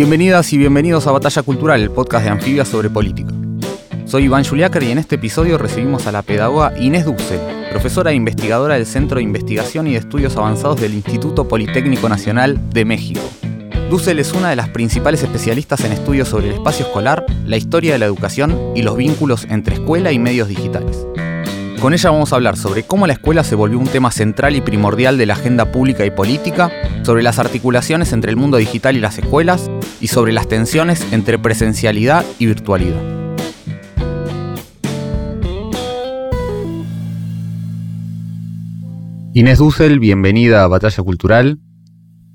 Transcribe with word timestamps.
Bienvenidas 0.00 0.50
y 0.54 0.56
bienvenidos 0.56 1.06
a 1.06 1.12
Batalla 1.12 1.42
Cultural, 1.42 1.82
el 1.82 1.90
podcast 1.90 2.24
de 2.24 2.30
Anfibia 2.30 2.64
sobre 2.64 2.88
política. 2.88 3.34
Soy 4.06 4.24
Iván 4.24 4.44
Juliácar 4.44 4.82
y 4.82 4.92
en 4.92 4.96
este 4.96 5.16
episodio 5.16 5.58
recibimos 5.58 6.06
a 6.06 6.10
la 6.10 6.22
pedagoga 6.22 6.72
Inés 6.78 7.04
Dussel, 7.04 7.38
profesora 7.70 8.10
e 8.10 8.14
investigadora 8.14 8.76
del 8.76 8.86
Centro 8.86 9.18
de 9.18 9.24
Investigación 9.24 9.86
y 9.86 9.92
de 9.92 9.98
Estudios 9.98 10.38
Avanzados 10.38 10.80
del 10.80 10.94
Instituto 10.94 11.46
Politécnico 11.46 12.08
Nacional 12.08 12.58
de 12.70 12.86
México. 12.86 13.20
Dussel 13.90 14.20
es 14.20 14.32
una 14.32 14.48
de 14.48 14.56
las 14.56 14.70
principales 14.70 15.22
especialistas 15.22 15.84
en 15.84 15.92
estudios 15.92 16.28
sobre 16.28 16.48
el 16.48 16.54
espacio 16.54 16.86
escolar, 16.86 17.26
la 17.44 17.58
historia 17.58 17.92
de 17.92 17.98
la 17.98 18.06
educación 18.06 18.58
y 18.74 18.80
los 18.80 18.96
vínculos 18.96 19.46
entre 19.50 19.74
escuela 19.74 20.12
y 20.12 20.18
medios 20.18 20.48
digitales. 20.48 21.04
Con 21.80 21.94
ella 21.94 22.10
vamos 22.10 22.30
a 22.30 22.36
hablar 22.36 22.58
sobre 22.58 22.82
cómo 22.82 23.06
la 23.06 23.14
escuela 23.14 23.42
se 23.42 23.54
volvió 23.54 23.78
un 23.78 23.86
tema 23.86 24.10
central 24.10 24.54
y 24.54 24.60
primordial 24.60 25.16
de 25.16 25.24
la 25.24 25.32
agenda 25.32 25.72
pública 25.72 26.04
y 26.04 26.10
política, 26.10 26.70
sobre 27.04 27.22
las 27.22 27.38
articulaciones 27.38 28.12
entre 28.12 28.30
el 28.30 28.36
mundo 28.36 28.58
digital 28.58 28.98
y 28.98 29.00
las 29.00 29.18
escuelas, 29.18 29.70
y 30.00 30.08
sobre 30.08 30.32
las 30.32 30.48
tensiones 30.48 31.12
entre 31.12 31.38
presencialidad 31.38 32.24
y 32.38 32.46
virtualidad. 32.46 33.00
Inés 39.32 39.58
Dussel, 39.58 40.00
bienvenida 40.00 40.64
a 40.64 40.68
Batalla 40.68 41.02
Cultural. 41.04 41.60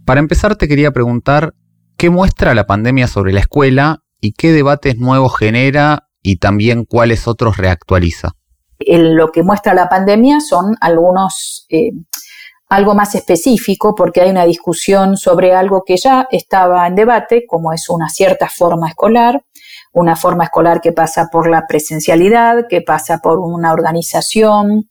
Para 0.06 0.20
empezar 0.20 0.56
te 0.56 0.68
quería 0.68 0.92
preguntar 0.92 1.54
qué 1.98 2.10
muestra 2.10 2.56
la 2.56 2.68
pandemia 2.68 3.08
sobre 3.08 3.34
la 3.34 3.42
escuela 3.42 4.04
y 4.22 4.34
qué 4.34 4.52
debates 4.52 4.98
nuevos 4.98 5.38
genera 5.38 6.08
y 6.22 6.38
también 6.38 6.86
cuáles 6.86 7.28
otros 7.28 7.58
reactualiza 7.58 8.36
lo 8.80 9.32
que 9.32 9.44
muestra 9.44 9.74
la 9.74 9.90
pandemia 9.90 10.40
son 10.40 10.76
algunos, 10.82 11.66
eh, 11.70 11.92
algo 12.68 12.96
más 12.96 13.16
específico, 13.16 13.94
porque 13.96 14.22
hay 14.22 14.30
una 14.30 14.46
discusión 14.46 15.18
sobre 15.18 15.54
algo 15.54 15.84
que 15.86 15.98
ya 15.98 16.28
estaba 16.32 16.88
en 16.88 16.96
debate, 16.96 17.46
como 17.48 17.74
es 17.74 17.90
una 17.90 18.10
cierta 18.10 18.50
forma 18.50 18.90
escolar, 18.90 19.44
una 19.94 20.16
forma 20.16 20.46
escolar 20.46 20.82
que 20.82 20.92
pasa 20.92 21.30
por 21.32 21.50
la 21.50 21.66
presencialidad, 21.68 22.68
que 22.70 22.82
pasa 22.82 23.20
por 23.20 23.40
una 23.40 23.72
organización 23.72 24.90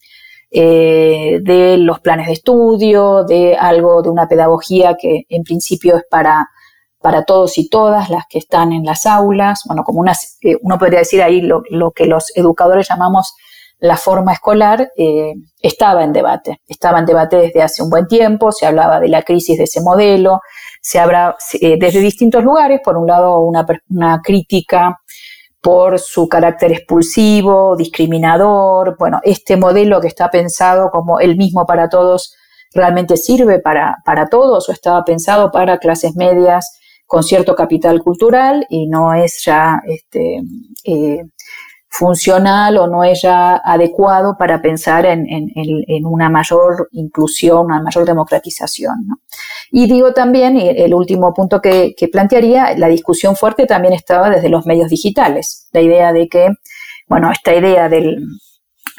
eh, 0.51 1.41
de 1.43 1.77
los 1.79 2.01
planes 2.01 2.29
de 2.29 2.35
estudio, 2.35 3.25
de 3.25 3.57
algo, 3.57 4.03
de 4.03 4.11
una 4.11 4.29
pedagogía 4.29 4.97
que 4.99 5.25
en 5.29 5.43
principio 5.43 5.97
es 5.97 6.05
para 6.09 6.49
para 7.05 7.25
todos 7.27 7.59
y 7.59 7.69
todas 7.69 8.09
las 8.09 8.25
que 8.31 8.39
están 8.39 8.73
en 8.73 8.83
las 8.83 9.05
aulas, 9.05 9.61
bueno, 9.67 9.85
como 9.85 10.01
unas, 10.01 10.39
eh, 10.41 10.57
uno 10.63 10.79
podría 10.79 11.01
decir 11.01 11.21
ahí 11.23 11.43
lo, 11.43 11.61
lo, 11.69 11.91
que 11.91 12.07
los 12.07 12.35
educadores 12.35 12.89
llamamos 12.89 13.35
la 13.79 13.97
forma 13.97 14.33
escolar 14.33 14.89
eh, 14.97 15.35
estaba 15.61 16.05
en 16.05 16.13
debate. 16.13 16.61
Estaba 16.67 17.01
en 17.01 17.07
debate 17.07 17.37
desde 17.37 17.63
hace 17.63 17.83
un 17.83 17.91
buen 17.91 18.07
tiempo, 18.07 18.53
se 18.53 18.67
hablaba 18.67 19.01
de 19.01 19.09
la 19.09 19.23
crisis 19.23 19.59
de 19.59 19.65
ese 19.65 19.81
modelo, 19.81 20.41
se 20.81 20.99
habla 20.99 21.37
eh, 21.61 21.77
desde 21.79 22.01
distintos 22.01 22.43
lugares, 22.45 22.81
por 22.83 22.97
un 22.97 23.07
lado 23.07 23.41
una, 23.41 23.67
una, 23.91 24.21
crítica 24.23 24.99
por 25.61 25.99
su 25.99 26.29
carácter 26.29 26.73
expulsivo, 26.73 27.75
discriminador, 27.77 28.97
bueno, 28.99 29.21
este 29.23 29.57
modelo 29.57 30.01
que 30.01 30.09
está 30.09 30.31
pensado 30.31 30.91
como 30.91 31.21
el 31.21 31.37
mismo 31.37 31.65
para 31.65 31.89
todos, 31.89 32.35
realmente 32.75 33.17
sirve 33.17 33.61
para, 33.61 33.97
para 34.05 34.29
todos 34.29 34.69
o 34.69 34.73
estaba 34.73 35.05
pensado 35.05 35.51
para 35.51 35.79
clases 35.79 36.17
medias 36.17 36.79
con 37.07 37.23
cierto 37.23 37.55
capital 37.55 38.03
cultural 38.03 38.67
y 38.69 38.89
no 38.89 39.15
es 39.15 39.43
ya 39.45 39.81
este, 39.87 40.41
eh, 40.85 41.23
funcional 41.97 42.77
o 42.77 42.89
no 42.89 43.05
es 43.05 43.23
ya 43.23 43.57
adecuado 43.65 44.37
para 44.37 44.61
pensar 44.61 45.07
en, 45.07 45.25
una 46.05 46.29
mayor 46.29 46.89
inclusión, 46.91 47.67
una 47.67 47.81
mayor 47.81 48.05
democratización. 48.05 48.95
Y 49.71 49.87
digo 49.87 50.13
también, 50.13 50.57
el 50.57 50.93
último 50.93 51.33
punto 51.33 51.61
que, 51.61 51.95
plantearía, 52.11 52.77
la 52.77 52.89
discusión 52.89 53.37
fuerte 53.37 53.67
también 53.67 53.95
estaba 53.95 54.29
desde 54.29 54.49
los 54.49 54.67
medios 54.67 54.91
digitales, 54.91 55.69
la 55.73 55.83
idea 55.83 56.13
de 56.13 56.29
que, 56.29 56.49
bueno, 57.09 57.31
esta 57.31 57.55
idea 57.55 57.89
de 57.89 58.17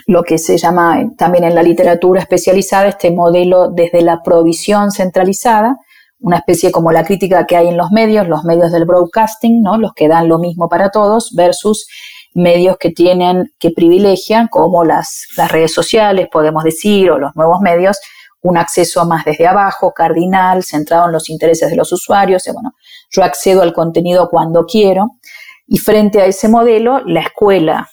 lo 0.08 0.24
que 0.24 0.38
se 0.38 0.58
llama 0.58 1.04
también 1.18 1.44
en 1.44 1.56
la 1.56 1.64
literatura 1.64 2.22
especializada, 2.22 2.88
este 2.88 3.12
modelo 3.12 3.72
desde 3.72 4.04
la 4.04 4.22
provisión 4.24 4.92
centralizada, 4.92 5.78
una 6.20 6.38
especie 6.38 6.72
como 6.72 6.92
la 6.94 7.04
crítica 7.04 7.46
que 7.46 7.58
hay 7.58 7.68
en 7.68 7.78
los 7.78 7.92
medios, 7.92 8.28
los 8.28 8.46
medios 8.46 8.72
del 8.72 8.86
broadcasting, 8.86 9.62
¿no? 9.62 9.78
los 9.78 9.94
que 9.94 10.08
dan 10.08 10.30
lo 10.30 10.40
mismo 10.40 10.70
para 10.70 10.90
todos, 10.92 11.34
versus 11.36 11.88
medios 12.36 12.78
que 12.78 12.92
tienen, 12.92 13.54
que 13.58 13.72
privilegian, 13.72 14.48
como 14.48 14.84
las, 14.84 15.26
las 15.38 15.52
redes 15.52 15.74
sociales, 15.74 16.28
podemos 16.32 16.64
decir, 16.64 17.10
o 17.10 17.18
los 17.18 17.36
nuevos 17.36 17.62
medios, 17.62 17.98
un 18.42 18.58
acceso 18.58 19.06
más 19.06 19.26
desde 19.26 19.48
abajo, 19.48 19.92
cardinal, 19.92 20.64
centrado 20.64 21.08
en 21.08 21.14
los 21.14 21.30
intereses 21.30 21.70
de 21.70 21.76
los 21.76 21.92
usuarios. 21.92 22.44
Bueno, 22.54 22.72
yo 23.10 23.24
accedo 23.24 23.64
al 23.64 23.74
contenido 23.74 24.30
cuando 24.30 24.66
quiero. 24.66 25.18
Y 25.66 25.78
frente 25.78 26.22
a 26.22 26.26
ese 26.26 26.48
modelo, 26.48 27.00
la 27.06 27.22
escuela, 27.22 27.90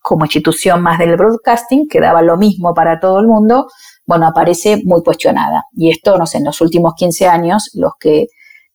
como 0.00 0.24
institución 0.24 0.80
más 0.80 1.00
del 1.00 1.16
broadcasting, 1.16 1.88
que 1.88 2.00
daba 2.00 2.22
lo 2.22 2.36
mismo 2.36 2.72
para 2.72 3.00
todo 3.00 3.18
el 3.18 3.26
mundo, 3.26 3.66
bueno, 4.06 4.28
aparece 4.28 4.80
muy 4.84 5.02
cuestionada. 5.02 5.64
Y 5.72 5.90
esto, 5.90 6.16
no 6.16 6.26
sé, 6.26 6.38
en 6.38 6.44
los 6.44 6.60
últimos 6.60 6.94
15 6.94 7.26
años, 7.26 7.70
los 7.74 7.92
que 7.98 8.26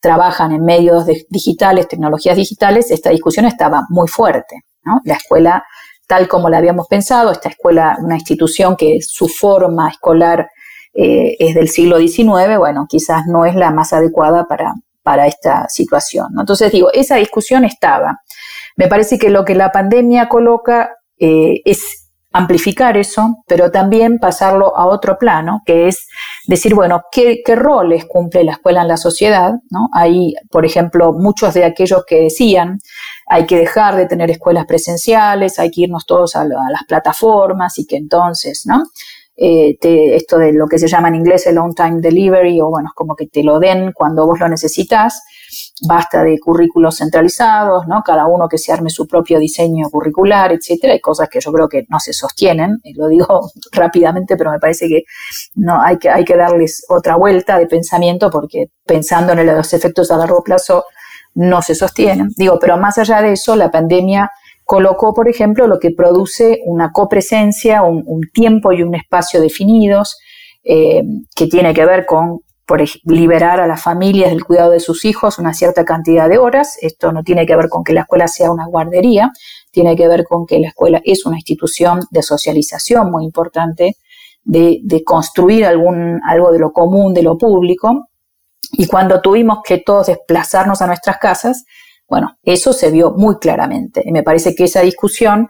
trabajan 0.02 0.52
en 0.52 0.66
medios 0.66 1.06
digitales, 1.30 1.88
tecnologías 1.88 2.36
digitales, 2.36 2.92
esta 2.92 3.12
discusión 3.12 3.46
estaba 3.46 3.84
muy 3.90 4.09
fuerte. 4.09 4.64
La 5.03 5.16
escuela, 5.16 5.64
tal 6.08 6.28
como 6.28 6.50
la 6.50 6.58
habíamos 6.58 6.88
pensado, 6.88 7.31
esta 7.31 7.50
escuela, 7.50 7.97
una 8.00 8.16
institución 8.16 8.75
que 8.75 9.00
su 9.02 9.28
forma 9.28 9.90
escolar 9.90 10.50
eh, 10.94 11.36
es 11.40 11.56
del 11.56 11.69
siglo 11.69 12.00
XIX, 12.00 12.58
bueno, 12.58 12.86
quizás 12.90 13.25
no 13.28 13.46
es 13.46 13.56
la 13.56 13.72
más 13.72 13.94
adecuada 13.94 14.46
para, 14.46 14.74
para 15.03 15.28
esta 15.28 15.68
situación. 15.70 16.28
Entonces 16.40 16.72
digo, 16.72 16.90
esa 16.94 17.16
discusión 17.16 17.64
estaba. 17.64 18.22
Me 18.75 18.88
parece 18.88 19.18
que 19.18 19.30
lo 19.30 19.46
que 19.46 19.56
la 19.56 19.72
pandemia 19.72 20.28
coloca 20.28 20.96
eh, 21.18 21.62
es 21.66 22.02
amplificar 22.34 22.97
eso, 22.97 23.44
pero 23.46 23.72
también 23.72 24.18
pasarlo 24.18 24.78
a 24.78 24.86
otro 24.88 25.18
plano, 25.18 25.62
que 25.66 25.90
es 25.90 26.08
decir, 26.47 26.74
bueno, 26.74 27.03
¿qué, 27.12 27.41
qué 27.46 27.56
roles 27.56 28.06
cumple 28.06 28.44
la 28.46 28.53
escuela 28.53 28.81
en 28.81 28.88
la 28.88 28.97
sociedad? 28.97 29.53
¿no? 29.70 29.90
Hay, 29.94 30.36
por 30.50 30.66
ejemplo, 30.66 31.12
muchos 31.14 31.53
de 31.53 31.66
aquellos 31.66 32.06
que 32.08 32.22
decían, 32.22 32.80
hay 33.31 33.46
que 33.46 33.56
dejar 33.56 33.96
de 33.96 34.08
tener 34.08 34.30
escuelas 34.30 34.66
presenciales, 34.66 35.58
hay 35.58 35.72
que 35.72 35.84
irnos 35.84 36.06
todos 36.06 36.36
a, 36.36 36.44
las 36.44 36.84
plataformas 36.86 37.80
y 37.80 37.86
que 37.86 37.96
entonces, 37.96 38.64
¿no? 38.66 38.84
Eh, 39.38 39.78
esto 39.81 40.38
de 40.38 40.52
lo 40.52 40.68
que 40.68 40.78
se 40.78 40.90
llama 40.90 41.08
en 41.08 41.16
inglés 41.16 41.47
el 41.47 41.58
on-time 41.58 42.02
delivery, 42.02 42.59
o 42.59 42.70
bueno, 42.70 42.90
como 42.94 43.16
que 43.16 43.28
te 43.28 43.41
lo 43.41 43.58
den 43.62 43.94
cuando 43.94 44.25
vos 44.25 44.38
lo 44.38 44.50
necesitas, 44.50 45.24
basta 45.88 46.25
de 46.25 46.38
currículos 46.40 46.97
centralizados, 46.97 47.88
¿no? 47.88 48.03
Cada 48.03 48.28
uno 48.28 48.50
que 48.50 48.58
se 48.58 48.74
arme 48.74 48.90
su 48.90 49.08
propio 49.08 49.40
diseño 49.40 49.90
curricular, 49.90 50.52
etcétera. 50.52 50.91
Hay 50.91 51.00
cosas 51.00 51.30
que 51.30 51.40
yo 51.40 51.53
creo 51.53 51.70
que 51.70 51.86
no 51.88 52.02
se 52.02 52.12
sostienen, 52.12 52.81
lo 52.96 53.08
digo 53.08 53.50
rápidamente, 53.72 54.36
pero 54.36 54.52
me 54.52 54.59
parece 54.59 54.90
que 54.90 55.03
no 55.56 55.82
hay 55.82 55.97
que, 56.00 56.09
hay 56.09 56.26
que 56.26 56.35
darles 56.35 56.85
otra 56.90 57.16
vuelta 57.16 57.58
de 57.58 57.67
pensamiento 57.67 58.29
porque 58.29 58.72
pensando 58.85 59.32
en 59.32 59.47
los 59.47 59.73
efectos 59.73 60.11
a 60.11 60.17
largo 60.17 60.44
plazo 60.44 60.84
no 61.34 61.62
se 61.62 61.76
sostienen. 61.76 62.30
Digo, 62.38 62.58
pero 62.60 62.78
más 62.78 62.98
allá 62.98 63.22
de 63.22 63.34
eso, 63.34 63.56
la 63.56 63.72
pandemia 63.72 64.30
colocó, 64.66 65.14
por 65.14 65.28
ejemplo, 65.28 65.68
lo 65.68 65.80
que 65.80 65.92
produce 65.92 66.60
una 66.66 66.92
copresencia, 66.92 67.84
un, 67.84 68.22
tiempo 68.34 68.72
y 68.72 68.84
un 68.84 68.96
espacio 68.96 69.42
definidos, 69.42 70.18
eh, 70.64 71.04
que 71.36 71.48
tiene 71.48 71.74
que 71.74 71.86
ver 71.86 72.06
con 72.06 72.42
liberar 73.04 73.60
a 73.60 73.68
las 73.68 73.82
familias 73.82 74.32
del 74.32 74.46
cuidado 74.46 74.72
de 74.72 74.80
sus 74.80 75.04
hijos 75.06 75.40
una 75.40 75.54
cierta 75.54 75.84
cantidad 75.84 76.30
de 76.30 76.38
horas. 76.38 76.78
Esto 76.82 77.12
no 77.12 77.24
tiene 77.24 77.46
que 77.46 77.56
ver 77.56 77.70
con 77.70 77.84
que 77.84 77.94
la 77.94 78.02
escuela 78.02 78.28
sea 78.28 78.52
una 78.52 78.66
guardería, 78.66 79.32
tiene 79.72 79.96
que 79.96 80.08
ver 80.08 80.24
con 80.24 80.46
que 80.46 80.60
la 80.60 80.70
escuela 80.70 81.02
es 81.04 81.26
una 81.26 81.38
institución 81.38 82.02
de 82.12 82.24
socialización 82.24 83.12
muy 83.12 83.26
importante, 83.26 83.98
de, 84.44 84.80
de 84.84 85.04
construir 85.04 85.66
algún, 85.66 86.20
algo 86.28 86.52
de 86.52 86.60
lo 86.60 86.72
común, 86.72 87.14
de 87.14 87.24
lo 87.24 87.38
público. 87.38 88.08
Y 88.73 88.88
cuando 88.88 89.22
tuvimos 89.22 89.59
que 89.64 89.79
todos 89.79 90.08
desplazarnos 90.08 90.82
a 90.82 90.88
nuestras 90.88 91.18
casas, 91.18 91.66
bueno, 92.08 92.38
eso 92.44 92.73
se 92.73 92.91
vio 92.91 93.12
muy 93.12 93.38
claramente. 93.38 94.02
Y 94.06 94.12
me 94.12 94.23
parece 94.23 94.56
que 94.56 94.66
esa 94.66 94.82
discusión 94.82 95.47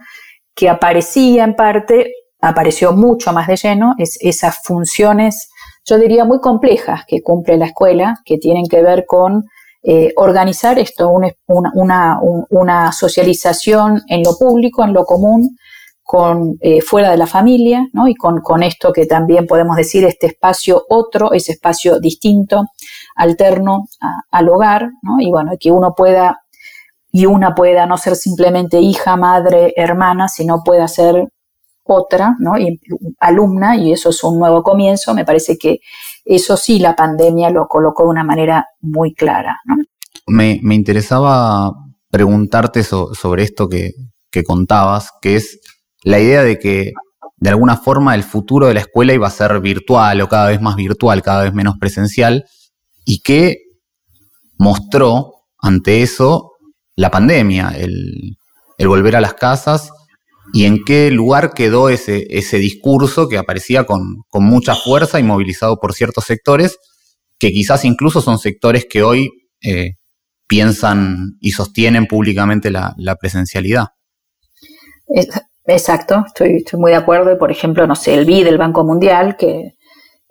que 0.55 0.69
aparecía 0.69 1.43
en 1.43 1.55
parte, 1.55 2.13
apareció 2.41 2.93
mucho 2.93 3.31
más 3.33 3.47
de 3.47 3.55
lleno, 3.55 3.93
es 3.97 4.17
esas 4.21 4.57
funciones 4.63 5.49
yo 5.85 5.97
diría, 5.97 6.25
muy 6.25 6.39
complejas 6.39 7.03
que 7.07 7.21
cumple 7.21 7.57
la 7.57 7.67
escuela, 7.67 8.15
que 8.23 8.37
tienen 8.37 8.67
que 8.69 8.81
ver 8.81 9.05
con 9.05 9.45
eh, 9.83 10.13
organizar 10.15 10.77
esto, 10.77 11.11
una, 11.47 12.91
socialización 12.91 14.01
en 14.07 14.23
lo 14.23 14.37
público, 14.37 14.83
en 14.83 14.93
lo 14.93 15.05
común, 15.05 15.57
con, 16.03 16.57
eh, 16.61 16.81
fuera 16.81 17.09
de 17.09 17.17
la 17.17 17.25
familia, 17.25 17.87
¿no? 17.93 18.07
y 18.07 18.15
con, 18.15 18.41
con, 18.41 18.63
esto 18.63 18.91
que 18.91 19.05
también 19.05 19.47
podemos 19.47 19.75
decir, 19.75 20.03
este 20.05 20.27
espacio 20.27 20.83
otro, 20.89 21.33
ese 21.33 21.53
espacio 21.53 21.99
distinto, 21.99 22.65
alterno 23.15 23.85
al 24.31 24.49
hogar, 24.49 24.89
¿no? 25.01 25.19
y 25.19 25.29
bueno, 25.29 25.51
que 25.59 25.71
uno 25.71 25.93
pueda 25.95 26.41
y 27.11 27.25
una 27.25 27.53
pueda 27.53 27.85
no 27.85 27.97
ser 27.97 28.15
simplemente 28.15 28.79
hija, 28.79 29.17
madre, 29.17 29.73
hermana, 29.75 30.27
sino 30.29 30.63
pueda 30.63 30.87
ser 30.87 31.27
otra, 31.83 32.35
¿no? 32.39 32.57
Y, 32.57 32.79
alumna, 33.19 33.75
y 33.75 33.91
eso 33.91 34.09
es 34.09 34.23
un 34.23 34.39
nuevo 34.39 34.63
comienzo. 34.63 35.13
Me 35.13 35.25
parece 35.25 35.57
que 35.57 35.79
eso 36.23 36.55
sí 36.55 36.79
la 36.79 36.95
pandemia 36.95 37.49
lo 37.49 37.67
colocó 37.67 38.03
de 38.03 38.09
una 38.09 38.23
manera 38.23 38.65
muy 38.79 39.13
clara. 39.13 39.59
Me, 40.27 40.59
interesaba 40.69 41.73
preguntarte 42.09 42.83
sobre 42.83 43.43
esto 43.43 43.67
que, 43.67 43.91
contabas, 44.45 45.11
que 45.21 45.35
es 45.35 45.59
la 46.03 46.19
idea 46.19 46.43
de 46.43 46.57
que 46.57 46.93
de 47.37 47.49
alguna 47.49 47.75
forma 47.75 48.15
el 48.15 48.23
futuro 48.23 48.67
de 48.67 48.75
la 48.75 48.81
escuela 48.81 49.13
iba 49.13 49.27
a 49.27 49.31
ser 49.31 49.59
virtual 49.59 50.21
o 50.21 50.29
cada 50.29 50.47
vez 50.47 50.61
más 50.61 50.75
virtual, 50.75 51.21
cada 51.21 51.43
vez 51.43 51.53
menos 51.53 51.75
presencial, 51.79 52.45
y 53.05 53.21
que 53.21 53.63
mostró 54.57 55.45
ante 55.59 56.01
eso 56.01 56.53
la 56.95 57.09
pandemia, 57.09 57.73
el, 57.77 58.37
el 58.77 58.87
volver 58.87 59.15
a 59.15 59.21
las 59.21 59.35
casas 59.35 59.91
y 60.53 60.65
en 60.65 60.83
qué 60.83 61.11
lugar 61.11 61.53
quedó 61.53 61.89
ese, 61.89 62.25
ese 62.29 62.57
discurso 62.57 63.29
que 63.29 63.37
aparecía 63.37 63.85
con, 63.85 64.23
mucha 64.33 64.75
fuerza 64.75 65.19
y 65.19 65.23
movilizado 65.23 65.77
por 65.79 65.93
ciertos 65.93 66.25
sectores, 66.25 66.77
que 67.37 67.51
quizás 67.51 67.85
incluso 67.85 68.21
son 68.21 68.37
sectores 68.37 68.85
que 68.89 69.03
hoy 69.03 69.29
eh, 69.61 69.95
piensan 70.47 71.37
y 71.39 71.51
sostienen 71.51 72.07
públicamente 72.07 72.71
la, 72.71 73.15
presencialidad. 73.19 73.87
Exacto, 75.65 76.23
estoy, 76.25 76.57
estoy, 76.57 76.79
muy 76.79 76.91
de 76.91 76.97
acuerdo. 76.97 77.37
Por 77.37 77.51
ejemplo, 77.51 77.85
no 77.87 77.95
sé, 77.95 78.15
el 78.15 78.25
BID 78.25 78.45
del 78.45 78.57
Banco 78.57 78.83
Mundial, 78.83 79.37
que, 79.37 79.75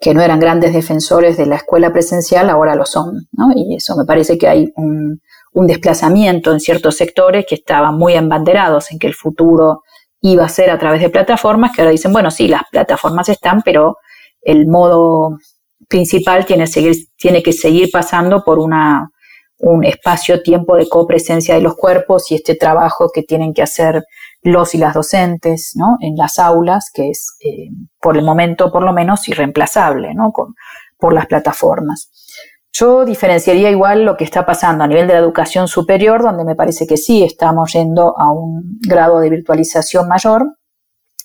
que 0.01 0.15
no 0.15 0.21
eran 0.21 0.39
grandes 0.39 0.73
defensores 0.73 1.37
de 1.37 1.45
la 1.45 1.57
escuela 1.57 1.93
presencial, 1.93 2.49
ahora 2.49 2.75
lo 2.75 2.85
son. 2.85 3.27
¿no? 3.33 3.49
Y 3.55 3.75
eso 3.75 3.95
me 3.95 4.03
parece 4.03 4.35
que 4.39 4.47
hay 4.47 4.73
un, 4.75 5.21
un 5.53 5.67
desplazamiento 5.67 6.51
en 6.51 6.59
ciertos 6.59 6.97
sectores 6.97 7.45
que 7.47 7.55
estaban 7.55 7.97
muy 7.97 8.13
embanderados 8.15 8.91
en 8.91 8.97
que 8.97 9.05
el 9.05 9.13
futuro 9.13 9.83
iba 10.21 10.43
a 10.43 10.49
ser 10.49 10.71
a 10.71 10.79
través 10.79 11.01
de 11.01 11.11
plataformas 11.11 11.71
que 11.71 11.81
ahora 11.81 11.91
dicen, 11.91 12.11
bueno, 12.11 12.31
sí, 12.31 12.47
las 12.47 12.63
plataformas 12.71 13.29
están, 13.29 13.61
pero 13.61 13.97
el 14.41 14.67
modo 14.67 15.37
principal 15.87 16.47
tiene, 16.47 16.65
seguir, 16.65 16.95
tiene 17.15 17.43
que 17.43 17.53
seguir 17.53 17.89
pasando 17.91 18.43
por 18.43 18.57
una, 18.57 19.11
un 19.59 19.83
espacio-tiempo 19.83 20.77
de 20.77 20.89
copresencia 20.89 21.53
de 21.53 21.61
los 21.61 21.75
cuerpos 21.75 22.31
y 22.31 22.35
este 22.35 22.55
trabajo 22.55 23.11
que 23.13 23.21
tienen 23.21 23.53
que 23.53 23.61
hacer 23.61 24.03
los 24.43 24.73
y 24.73 24.77
las 24.77 24.93
docentes 24.93 25.73
¿no? 25.75 25.97
en 25.99 26.15
las 26.15 26.39
aulas, 26.39 26.89
que 26.93 27.09
es 27.09 27.35
eh, 27.39 27.69
por 27.99 28.17
el 28.17 28.25
momento 28.25 28.71
por 28.71 28.83
lo 28.83 28.93
menos 28.93 29.27
irreemplazable 29.27 30.13
¿no? 30.15 30.31
Con, 30.31 30.55
por 30.97 31.13
las 31.13 31.27
plataformas. 31.27 32.09
Yo 32.73 33.03
diferenciaría 33.05 33.69
igual 33.69 34.05
lo 34.05 34.15
que 34.15 34.23
está 34.23 34.45
pasando 34.45 34.83
a 34.83 34.87
nivel 34.87 35.07
de 35.07 35.13
la 35.13 35.19
educación 35.19 35.67
superior, 35.67 36.21
donde 36.21 36.45
me 36.45 36.55
parece 36.55 36.87
que 36.87 36.95
sí 36.95 37.21
estamos 37.23 37.73
yendo 37.73 38.17
a 38.17 38.31
un 38.31 38.79
grado 38.79 39.19
de 39.19 39.29
virtualización 39.29 40.07
mayor, 40.07 40.45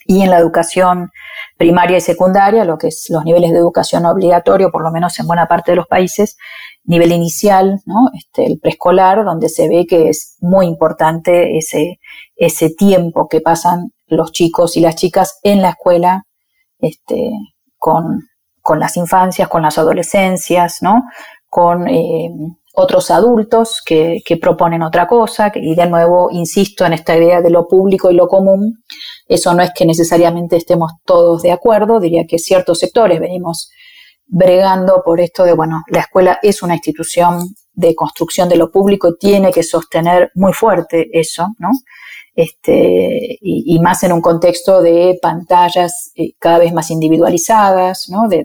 y 0.07 0.23
en 0.23 0.31
la 0.31 0.39
educación 0.39 1.11
primaria 1.57 1.99
y 1.99 2.01
secundaria, 2.01 2.65
lo 2.65 2.79
que 2.79 2.89
es 2.89 3.07
los 3.11 3.25
niveles 3.25 3.51
de 3.51 3.59
educación 3.59 4.07
obligatorio, 4.07 4.71
por 4.71 4.83
lo 4.83 4.91
menos 4.91 5.19
en 5.19 5.27
buena 5.27 5.49
parte 5.49 5.73
de 5.73 5.77
los 5.77 5.87
países, 5.87 6.37
nivel 6.85 7.13
inicial, 7.13 7.81
¿no? 7.87 8.11
este, 8.15 8.47
el 8.47 8.59
preescolar, 8.61 9.25
donde 9.25 9.49
se 9.49 9.69
ve 9.69 9.87
que 9.87 10.09
es 10.09 10.37
muy 10.41 10.67
importante 10.67 11.59
ese, 11.59 11.99
ese 12.37 12.71
tiempo 12.71 13.29
que 13.29 13.41
pasan 13.41 13.93
los 14.07 14.33
chicos 14.33 14.77
y 14.77 14.81
las 14.81 14.97
chicas 14.97 15.41
en 15.43 15.63
la 15.63 15.71
escuela 15.71 16.23
este, 16.79 17.31
con, 17.77 18.21
con 18.61 18.79
las 18.79 18.97
infancias, 18.97 19.49
con 19.49 19.63
las 19.63 19.79
adolescencias, 19.79 20.83
¿no? 20.83 21.03
con 21.49 21.89
eh, 21.89 22.31
otros 22.75 23.11
adultos 23.11 23.83
que, 23.85 24.23
proponen 24.41 24.83
otra 24.83 25.07
cosa, 25.07 25.51
y 25.55 25.75
de 25.75 25.87
nuevo 25.87 26.29
insisto 26.31 26.85
en 26.85 26.93
esta 26.93 27.17
idea 27.17 27.41
de 27.41 27.49
lo 27.49 27.67
público 27.67 28.11
y 28.11 28.15
lo 28.15 28.29
común, 28.29 28.85
eso 29.27 29.55
no 29.55 29.63
es 29.63 29.71
que 29.75 29.87
necesariamente 29.87 30.57
estemos 30.57 30.93
todos 31.07 31.41
de 31.43 31.53
acuerdo, 31.53 31.99
diría 31.99 32.27
que 32.29 32.39
ciertos 32.39 32.81
sectores 32.81 33.19
venimos 33.19 33.71
bregando 34.27 35.03
por 35.03 35.21
esto 35.21 35.45
de, 35.45 35.55
bueno, 35.55 35.83
la 35.89 36.01
escuela 36.01 36.39
es 36.43 36.63
una 36.63 36.75
institución 36.75 37.49
de 37.77 37.95
construcción 37.95 38.49
de 38.49 38.57
lo 38.57 38.71
público 38.71 39.15
tiene 39.15 39.53
que 39.53 39.63
sostener 39.63 40.31
muy 40.35 40.53
fuerte 40.53 41.09
eso, 41.13 41.47
¿no? 41.59 41.71
Este, 42.35 43.39
y, 43.41 43.79
más 43.81 44.03
en 44.03 44.13
un 44.13 44.21
contexto 44.21 44.83
de 44.83 45.19
pantallas 45.23 46.11
eh, 46.17 46.33
cada 46.39 46.59
vez 46.59 46.73
más 46.73 46.91
individualizadas, 46.91 48.09
¿no? 48.11 48.29
de, 48.29 48.45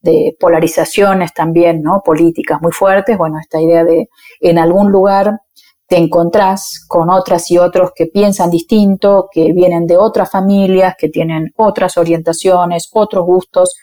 de 0.00 0.36
polarizaciones 0.38 1.32
también, 1.32 1.82
¿no? 1.82 2.02
Políticas 2.04 2.60
muy 2.60 2.72
fuertes. 2.72 3.16
Bueno, 3.16 3.38
esta 3.40 3.60
idea 3.60 3.84
de 3.84 4.08
en 4.40 4.58
algún 4.58 4.90
lugar 4.90 5.40
te 5.86 5.96
encontrás 5.96 6.84
con 6.88 7.10
otras 7.10 7.50
y 7.50 7.58
otros 7.58 7.92
que 7.94 8.06
piensan 8.06 8.50
distinto, 8.50 9.28
que 9.30 9.52
vienen 9.52 9.86
de 9.86 9.96
otras 9.96 10.30
familias, 10.30 10.94
que 10.98 11.08
tienen 11.08 11.52
otras 11.56 11.96
orientaciones, 11.96 12.90
otros 12.92 13.24
gustos, 13.24 13.76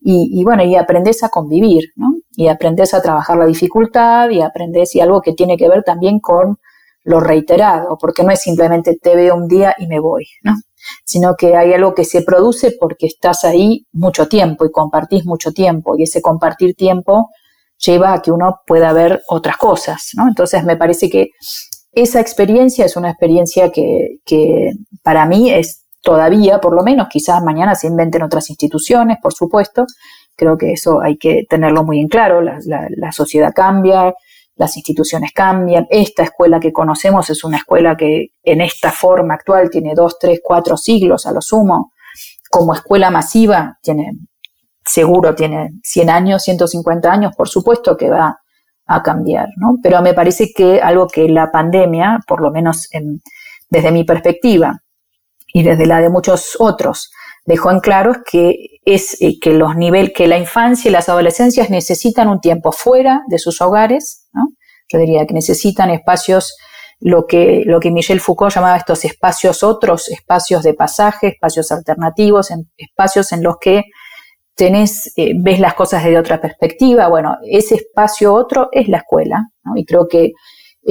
y, 0.00 0.42
bueno, 0.44 0.62
y 0.62 0.76
aprendes 0.76 1.22
a 1.24 1.28
convivir, 1.28 1.90
¿no? 1.96 2.06
Y 2.36 2.48
aprendes 2.48 2.94
a 2.94 3.02
trabajar 3.02 3.36
la 3.36 3.46
dificultad 3.46 4.30
y 4.30 4.40
aprendes 4.40 4.94
y 4.94 5.00
algo 5.00 5.20
que 5.20 5.32
tiene 5.32 5.56
que 5.56 5.68
ver 5.68 5.82
también 5.82 6.20
con 6.20 6.58
lo 7.04 7.20
reiterado, 7.20 7.98
porque 8.00 8.22
no 8.22 8.30
es 8.30 8.40
simplemente 8.40 8.96
te 8.96 9.16
veo 9.16 9.34
un 9.34 9.48
día 9.48 9.74
y 9.78 9.86
me 9.86 9.98
voy, 10.00 10.26
¿no? 10.42 10.54
sino 11.04 11.34
que 11.36 11.56
hay 11.56 11.72
algo 11.72 11.94
que 11.94 12.04
se 12.04 12.22
produce 12.22 12.76
porque 12.78 13.06
estás 13.06 13.44
ahí 13.44 13.86
mucho 13.92 14.28
tiempo 14.28 14.64
y 14.64 14.70
compartís 14.70 15.24
mucho 15.24 15.52
tiempo 15.52 15.96
y 15.96 16.04
ese 16.04 16.22
compartir 16.22 16.74
tiempo 16.74 17.30
lleva 17.78 18.12
a 18.12 18.22
que 18.22 18.32
uno 18.32 18.60
pueda 18.66 18.92
ver 18.92 19.22
otras 19.28 19.56
cosas, 19.56 20.10
¿no? 20.14 20.26
Entonces 20.28 20.64
me 20.64 20.76
parece 20.76 21.08
que 21.08 21.30
esa 21.92 22.20
experiencia 22.20 22.84
es 22.84 22.96
una 22.96 23.10
experiencia 23.10 23.70
que, 23.70 24.72
para 25.02 25.26
mí 25.26 25.50
es 25.50 25.77
todavía, 26.02 26.60
por 26.60 26.74
lo 26.74 26.82
menos, 26.82 27.08
quizás 27.08 27.42
mañana 27.42 27.74
se 27.74 27.86
inventen 27.86 28.22
otras 28.22 28.50
instituciones, 28.50 29.18
por 29.22 29.32
supuesto, 29.32 29.86
creo 30.36 30.56
que 30.56 30.72
eso 30.72 31.00
hay 31.00 31.16
que 31.16 31.44
tenerlo 31.48 31.84
muy 31.84 32.00
en 32.00 32.08
claro, 32.08 32.40
la 32.40 33.12
sociedad 33.12 33.52
cambia, 33.54 34.14
las 34.58 34.76
instituciones 34.76 35.32
cambian. 35.32 35.86
Esta 35.88 36.24
escuela 36.24 36.60
que 36.60 36.72
conocemos 36.72 37.30
es 37.30 37.44
una 37.44 37.56
escuela 37.58 37.96
que 37.96 38.32
en 38.42 38.60
esta 38.60 38.90
forma 38.90 39.34
actual 39.34 39.70
tiene 39.70 39.94
dos, 39.94 40.18
tres, 40.18 40.40
cuatro 40.42 40.76
siglos 40.76 41.26
a 41.26 41.32
lo 41.32 41.40
sumo. 41.40 41.92
Como 42.50 42.74
escuela 42.74 43.10
masiva 43.10 43.78
tiene, 43.80 44.12
seguro 44.84 45.34
tiene 45.34 45.70
100 45.82 46.10
años, 46.10 46.42
150 46.42 47.10
años, 47.10 47.32
por 47.36 47.48
supuesto 47.48 47.96
que 47.96 48.10
va 48.10 48.36
a 48.86 49.02
cambiar, 49.02 49.48
¿no? 49.56 49.76
Pero 49.82 50.02
me 50.02 50.14
parece 50.14 50.50
que 50.54 50.80
algo 50.80 51.06
que 51.06 51.28
la 51.28 51.52
pandemia, 51.52 52.18
por 52.26 52.40
lo 52.40 52.50
menos 52.50 52.88
desde 53.70 53.92
mi 53.92 54.04
perspectiva 54.04 54.80
y 55.52 55.62
desde 55.62 55.86
la 55.86 56.00
de 56.00 56.10
muchos 56.10 56.56
otros, 56.58 57.10
dejó 57.44 57.70
en 57.70 57.80
claro 57.80 58.22
que 58.30 58.80
es 58.84 59.20
eh, 59.22 59.38
que 59.40 59.52
los 59.52 59.74
niveles, 59.74 60.12
que 60.14 60.28
la 60.28 60.38
infancia 60.38 60.88
y 60.88 60.92
las 60.92 61.08
adolescencias 61.08 61.70
necesitan 61.70 62.28
un 62.28 62.40
tiempo 62.40 62.72
fuera 62.72 63.22
de 63.28 63.38
sus 63.38 63.60
hogares. 63.60 64.28
Yo 64.90 64.98
diría 64.98 65.26
que 65.26 65.34
necesitan 65.34 65.90
espacios, 65.90 66.56
lo 67.00 67.26
que, 67.26 67.62
lo 67.64 67.80
que 67.80 67.90
Michel 67.90 68.20
Foucault 68.20 68.54
llamaba 68.54 68.76
estos 68.76 69.04
espacios 69.04 69.62
otros, 69.62 70.08
espacios 70.08 70.62
de 70.62 70.74
pasaje, 70.74 71.28
espacios 71.28 71.70
alternativos, 71.72 72.48
espacios 72.76 73.32
en 73.32 73.42
los 73.42 73.56
que 73.60 73.84
tenés, 74.54 75.12
eh, 75.16 75.32
ves 75.38 75.60
las 75.60 75.74
cosas 75.74 76.04
desde 76.04 76.18
otra 76.18 76.40
perspectiva. 76.40 77.08
Bueno, 77.08 77.36
ese 77.44 77.76
espacio 77.76 78.34
otro 78.34 78.68
es 78.72 78.88
la 78.88 78.98
escuela, 78.98 79.44
¿no? 79.64 79.72
Y 79.76 79.84
creo 79.84 80.08
que 80.08 80.32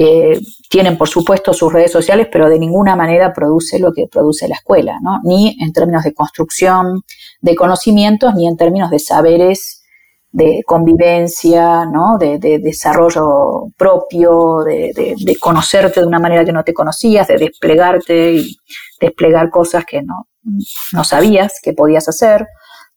eh, 0.00 0.38
tienen, 0.70 0.96
por 0.96 1.08
supuesto, 1.08 1.52
sus 1.52 1.72
redes 1.72 1.90
sociales, 1.90 2.28
pero 2.30 2.48
de 2.48 2.60
ninguna 2.60 2.94
manera 2.94 3.32
produce 3.32 3.80
lo 3.80 3.92
que 3.92 4.06
produce 4.06 4.46
la 4.46 4.54
escuela, 4.54 5.00
¿no? 5.02 5.18
Ni 5.24 5.56
en 5.60 5.72
términos 5.72 6.04
de 6.04 6.14
construcción 6.14 7.02
de 7.40 7.56
conocimientos, 7.56 8.32
ni 8.36 8.46
en 8.46 8.56
términos 8.56 8.92
de 8.92 9.00
saberes 9.00 9.82
de 10.30 10.62
convivencia, 10.64 11.84
¿no? 11.86 12.16
de, 12.16 12.38
desarrollo 12.38 13.72
propio, 13.76 14.58
de, 14.64 15.36
conocerte 15.40 15.98
de 15.98 16.06
una 16.06 16.20
manera 16.20 16.44
que 16.44 16.52
no 16.52 16.62
te 16.62 16.74
conocías, 16.74 17.26
de 17.26 17.38
desplegarte 17.38 18.34
y 18.34 18.56
desplegar 19.00 19.50
cosas 19.50 19.84
que 19.84 20.02
no, 20.02 20.28
no 20.92 21.02
sabías 21.02 21.54
que 21.60 21.72
podías 21.72 22.08
hacer. 22.08 22.46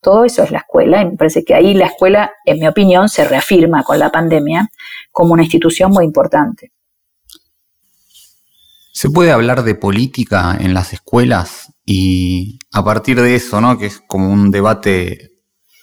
Todo 0.01 0.23
eso 0.23 0.43
es 0.43 0.51
la 0.51 0.59
escuela 0.59 1.01
y 1.01 1.05
me 1.05 1.17
parece 1.17 1.43
que 1.43 1.55
ahí 1.55 1.73
la 1.73 1.87
escuela, 1.87 2.31
en 2.45 2.59
mi 2.59 2.67
opinión, 2.67 3.09
se 3.09 3.23
reafirma 3.23 3.83
con 3.83 3.97
la 3.97 4.11
pandemia 4.11 4.69
como 5.11 5.33
una 5.33 5.43
institución 5.43 5.91
muy 5.91 6.05
importante. 6.05 6.71
¿Se 8.93 9.09
puede 9.09 9.31
hablar 9.31 9.63
de 9.63 9.75
política 9.75 10.57
en 10.59 10.73
las 10.73 10.93
escuelas? 10.93 11.73
Y 11.85 12.59
a 12.71 12.83
partir 12.83 13.19
de 13.21 13.35
eso, 13.35 13.61
¿no? 13.61 13.77
que 13.77 13.87
es 13.87 14.01
como 14.07 14.31
un 14.31 14.51
debate 14.51 15.31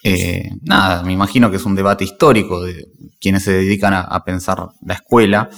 Eh, 0.01 0.51
nada, 0.61 1.03
me 1.03 1.11
imagino 1.11 1.49
que 1.51 1.57
es 1.57 1.65
un 1.65 1.75
debate 1.75 2.05
histórico 2.05 2.63
de 2.63 2.85
quienes 3.19 3.43
se 3.43 3.51
dedican 3.51 3.93
a, 3.93 4.23
pensar 4.23 4.69
la 4.81 4.93
escuela. 4.93 5.49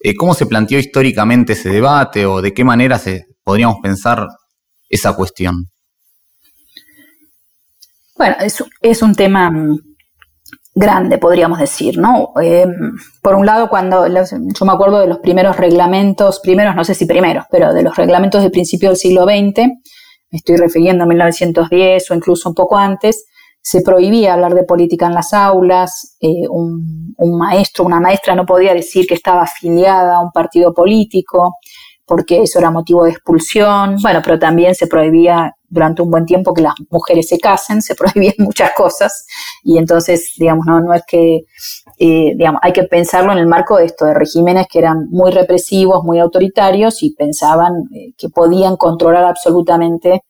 Eh, 0.00 0.14
¿Cómo 0.14 0.34
se 0.34 0.46
planteó 0.46 0.78
históricamente 0.78 1.52
ese 1.52 1.68
debate 1.68 2.24
o 2.24 2.40
de 2.40 2.54
qué 2.54 2.64
manera 2.64 2.98
se, 2.98 3.26
podríamos 3.44 3.76
pensar 3.82 4.26
esa 4.88 5.14
cuestión? 5.14 5.70
Bueno, 8.16 8.36
es, 8.80 9.02
un 9.02 9.14
tema 9.14 9.50
mm, 9.50 9.91
grande, 10.74 11.18
podríamos 11.18 11.58
decir, 11.58 11.98
¿no? 11.98 12.32
Eh, 12.42 12.66
por 13.20 13.34
un 13.34 13.44
lado, 13.44 13.68
cuando 13.68 14.06
yo 14.06 14.66
me 14.66 14.72
acuerdo 14.72 15.00
de 15.00 15.06
los 15.06 15.18
primeros 15.18 15.56
reglamentos, 15.56 16.40
primeros, 16.40 16.74
no 16.74 16.84
sé 16.84 16.94
si 16.94 17.04
primeros, 17.04 17.44
pero 17.50 17.74
de 17.74 17.82
los 17.82 17.96
reglamentos 17.96 18.42
del 18.42 18.50
principio 18.50 18.88
del 18.88 18.96
siglo 18.96 19.24
XX, 19.24 19.68
me 20.30 20.38
estoy 20.38 20.56
refiriendo 20.56 21.04
a 21.04 21.06
1910 21.06 22.10
o 22.10 22.14
incluso 22.14 22.48
un 22.48 22.54
poco 22.54 22.78
antes, 22.78 23.26
se 23.60 23.82
prohibía 23.82 24.34
hablar 24.34 24.54
de 24.54 24.64
política 24.64 25.06
en 25.06 25.14
las 25.14 25.32
aulas, 25.32 26.16
eh, 26.20 26.48
un, 26.48 27.14
maestro, 27.38 27.84
una 27.84 28.00
maestra 28.00 28.34
no 28.34 28.44
podía 28.44 28.74
decir 28.74 29.06
que 29.06 29.14
estaba 29.14 29.42
afiliada 29.42 30.16
a 30.16 30.20
un 30.20 30.32
partido 30.32 30.74
político, 30.74 31.56
porque 32.06 32.42
eso 32.42 32.58
era 32.58 32.70
motivo 32.70 33.04
de 33.04 33.10
expulsión, 33.10 33.96
bueno, 34.02 34.20
pero 34.24 34.38
también 34.38 34.74
se 34.74 34.86
prohibía 34.86 35.54
durante 35.68 36.02
un 36.02 36.10
buen 36.10 36.26
tiempo 36.26 36.52
que 36.52 36.62
las 36.62 36.74
mujeres 36.90 37.28
se 37.28 37.38
casen, 37.38 37.80
se 37.80 37.94
prohibían 37.96 38.34
muchas 38.38 38.72
cosas, 38.76 39.26
y 39.62 39.78
entonces, 39.78 40.34
digamos, 40.38 40.66
no, 40.66 40.80
no 40.80 40.92
es 40.92 41.02
que, 41.06 41.40
eh, 41.98 42.34
digamos, 42.36 42.60
hay 42.62 42.72
que 42.72 42.84
pensarlo 42.84 43.32
en 43.32 43.38
el 43.38 43.46
marco 43.46 43.76
de 43.76 43.86
esto, 43.86 44.04
de 44.04 44.14
regímenes 44.14 44.66
que 44.70 44.80
eran 44.80 45.08
muy 45.10 45.30
represivos, 45.30 46.04
muy 46.04 46.18
autoritarios, 46.18 47.02
y 47.02 47.14
pensaban 47.14 47.72
eh, 47.94 48.12
que 48.18 48.28
podían 48.28 48.76
controlar 48.76 49.24
absolutamente 49.24 50.22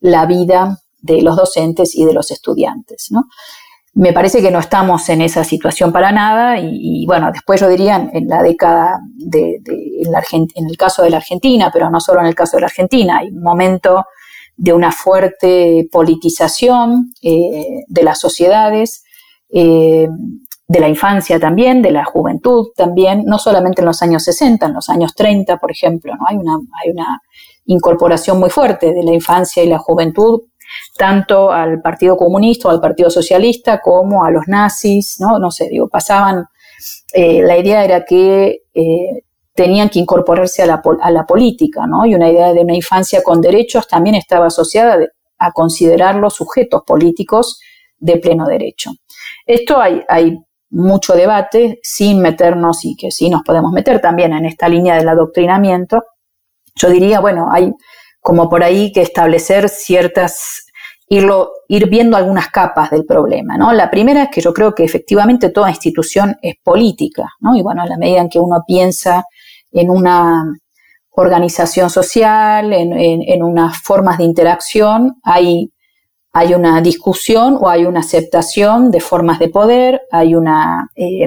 la 0.00 0.26
vida 0.26 0.78
de 1.00 1.22
los 1.22 1.36
docentes 1.36 1.94
y 1.94 2.04
de 2.04 2.12
los 2.12 2.30
estudiantes. 2.30 3.08
¿no? 3.10 3.24
Me 3.96 4.12
parece 4.12 4.42
que 4.42 4.50
no 4.50 4.58
estamos 4.58 5.08
en 5.08 5.22
esa 5.22 5.42
situación 5.42 5.90
para 5.90 6.12
nada 6.12 6.58
y, 6.60 7.06
bueno, 7.06 7.30
después 7.32 7.62
yo 7.62 7.66
diría 7.66 8.10
en 8.12 8.28
la 8.28 8.42
década 8.42 9.00
de, 9.14 9.58
en, 9.64 10.68
el 10.68 10.76
caso 10.76 11.02
de 11.02 11.08
la 11.08 11.16
Argentina, 11.16 11.70
pero 11.72 11.88
no 11.88 11.98
solo 11.98 12.20
en 12.20 12.26
el 12.26 12.34
caso 12.34 12.58
de 12.58 12.60
la 12.60 12.66
Argentina, 12.66 13.20
hay 13.20 13.28
un 13.28 13.42
momento 13.42 14.04
de 14.54 14.74
una 14.74 14.92
fuerte 14.92 15.88
politización 15.90 17.14
eh, 17.22 17.84
de 17.88 18.02
las 18.02 18.20
sociedades, 18.20 19.02
eh, 19.48 20.08
de 20.68 20.80
la 20.80 20.88
infancia 20.90 21.40
también, 21.40 21.80
de 21.80 21.92
la 21.92 22.04
juventud 22.04 22.66
también, 22.76 23.24
no 23.24 23.38
solamente 23.38 23.80
en 23.80 23.86
los 23.86 24.02
años 24.02 24.24
60, 24.24 24.66
en 24.66 24.74
los 24.74 24.90
años 24.90 25.14
30, 25.14 25.56
por 25.56 25.70
ejemplo, 25.70 26.12
¿no? 26.16 26.26
hay, 26.28 26.36
una, 26.36 26.58
hay 26.84 26.90
una 26.90 27.22
incorporación 27.64 28.38
muy 28.38 28.50
fuerte 28.50 28.92
de 28.92 29.02
la 29.02 29.14
infancia 29.14 29.64
y 29.64 29.68
la 29.68 29.78
juventud 29.78 30.42
tanto 30.96 31.50
al 31.50 31.80
Partido 31.80 32.16
Comunista 32.16 32.68
o 32.68 32.70
al 32.70 32.80
Partido 32.80 33.10
Socialista 33.10 33.80
como 33.80 34.24
a 34.24 34.30
los 34.30 34.48
nazis, 34.48 35.16
¿no? 35.20 35.38
No 35.38 35.50
sé, 35.50 35.68
digo, 35.68 35.88
pasaban, 35.88 36.46
eh, 37.12 37.42
la 37.42 37.56
idea 37.56 37.84
era 37.84 38.04
que 38.04 38.62
eh, 38.74 39.22
tenían 39.54 39.88
que 39.88 39.98
incorporarse 39.98 40.62
a 40.62 40.66
la, 40.66 40.82
a 41.00 41.10
la, 41.10 41.24
política, 41.24 41.86
¿no? 41.86 42.04
Y 42.06 42.14
una 42.14 42.30
idea 42.30 42.52
de 42.52 42.60
una 42.60 42.74
infancia 42.74 43.22
con 43.22 43.40
derechos 43.40 43.88
también 43.88 44.14
estaba 44.14 44.46
asociada 44.46 44.98
a 45.38 45.52
considerarlos 45.52 46.34
sujetos 46.34 46.82
políticos 46.86 47.60
de 47.98 48.18
pleno 48.18 48.46
derecho. 48.46 48.90
Esto 49.46 49.80
hay, 49.80 50.02
hay 50.08 50.38
mucho 50.70 51.14
debate 51.14 51.78
sin 51.82 52.20
meternos 52.20 52.84
y 52.84 52.96
que 52.96 53.10
sí 53.10 53.30
nos 53.30 53.42
podemos 53.42 53.72
meter 53.72 54.00
también 54.00 54.32
en 54.32 54.44
esta 54.44 54.68
línea 54.68 54.96
del 54.96 55.08
adoctrinamiento. 55.08 56.04
Yo 56.74 56.90
diría, 56.90 57.20
bueno, 57.20 57.48
hay 57.50 57.72
como 58.26 58.48
por 58.48 58.64
ahí 58.64 58.90
que 58.90 59.02
establecer 59.02 59.68
ciertas, 59.68 60.66
irlo, 61.08 61.52
ir 61.68 61.88
viendo 61.88 62.16
algunas 62.16 62.48
capas 62.48 62.90
del 62.90 63.06
problema, 63.06 63.56
¿no? 63.56 63.72
La 63.72 63.88
primera 63.88 64.24
es 64.24 64.30
que 64.32 64.40
yo 64.40 64.52
creo 64.52 64.74
que 64.74 64.82
efectivamente 64.82 65.50
toda 65.50 65.70
institución 65.70 66.34
es 66.42 66.56
política, 66.60 67.28
¿no? 67.38 67.54
Y 67.54 67.62
bueno, 67.62 67.82
a 67.82 67.86
la 67.86 67.96
medida 67.96 68.20
en 68.20 68.28
que 68.28 68.40
uno 68.40 68.64
piensa 68.66 69.26
en 69.70 69.90
una 69.90 70.42
organización 71.10 71.88
social, 71.88 72.72
en, 72.72 72.92
en 72.98 73.42
unas 73.44 73.80
formas 73.80 74.18
de 74.18 74.24
interacción, 74.24 75.20
hay 75.22 75.70
hay 76.38 76.52
una 76.52 76.82
discusión 76.82 77.56
o 77.58 77.70
hay 77.70 77.86
una 77.86 78.00
aceptación 78.00 78.90
de 78.90 79.00
formas 79.00 79.38
de 79.38 79.48
poder, 79.48 80.02
hay 80.10 80.34
una 80.34 80.90
eh, 80.94 81.26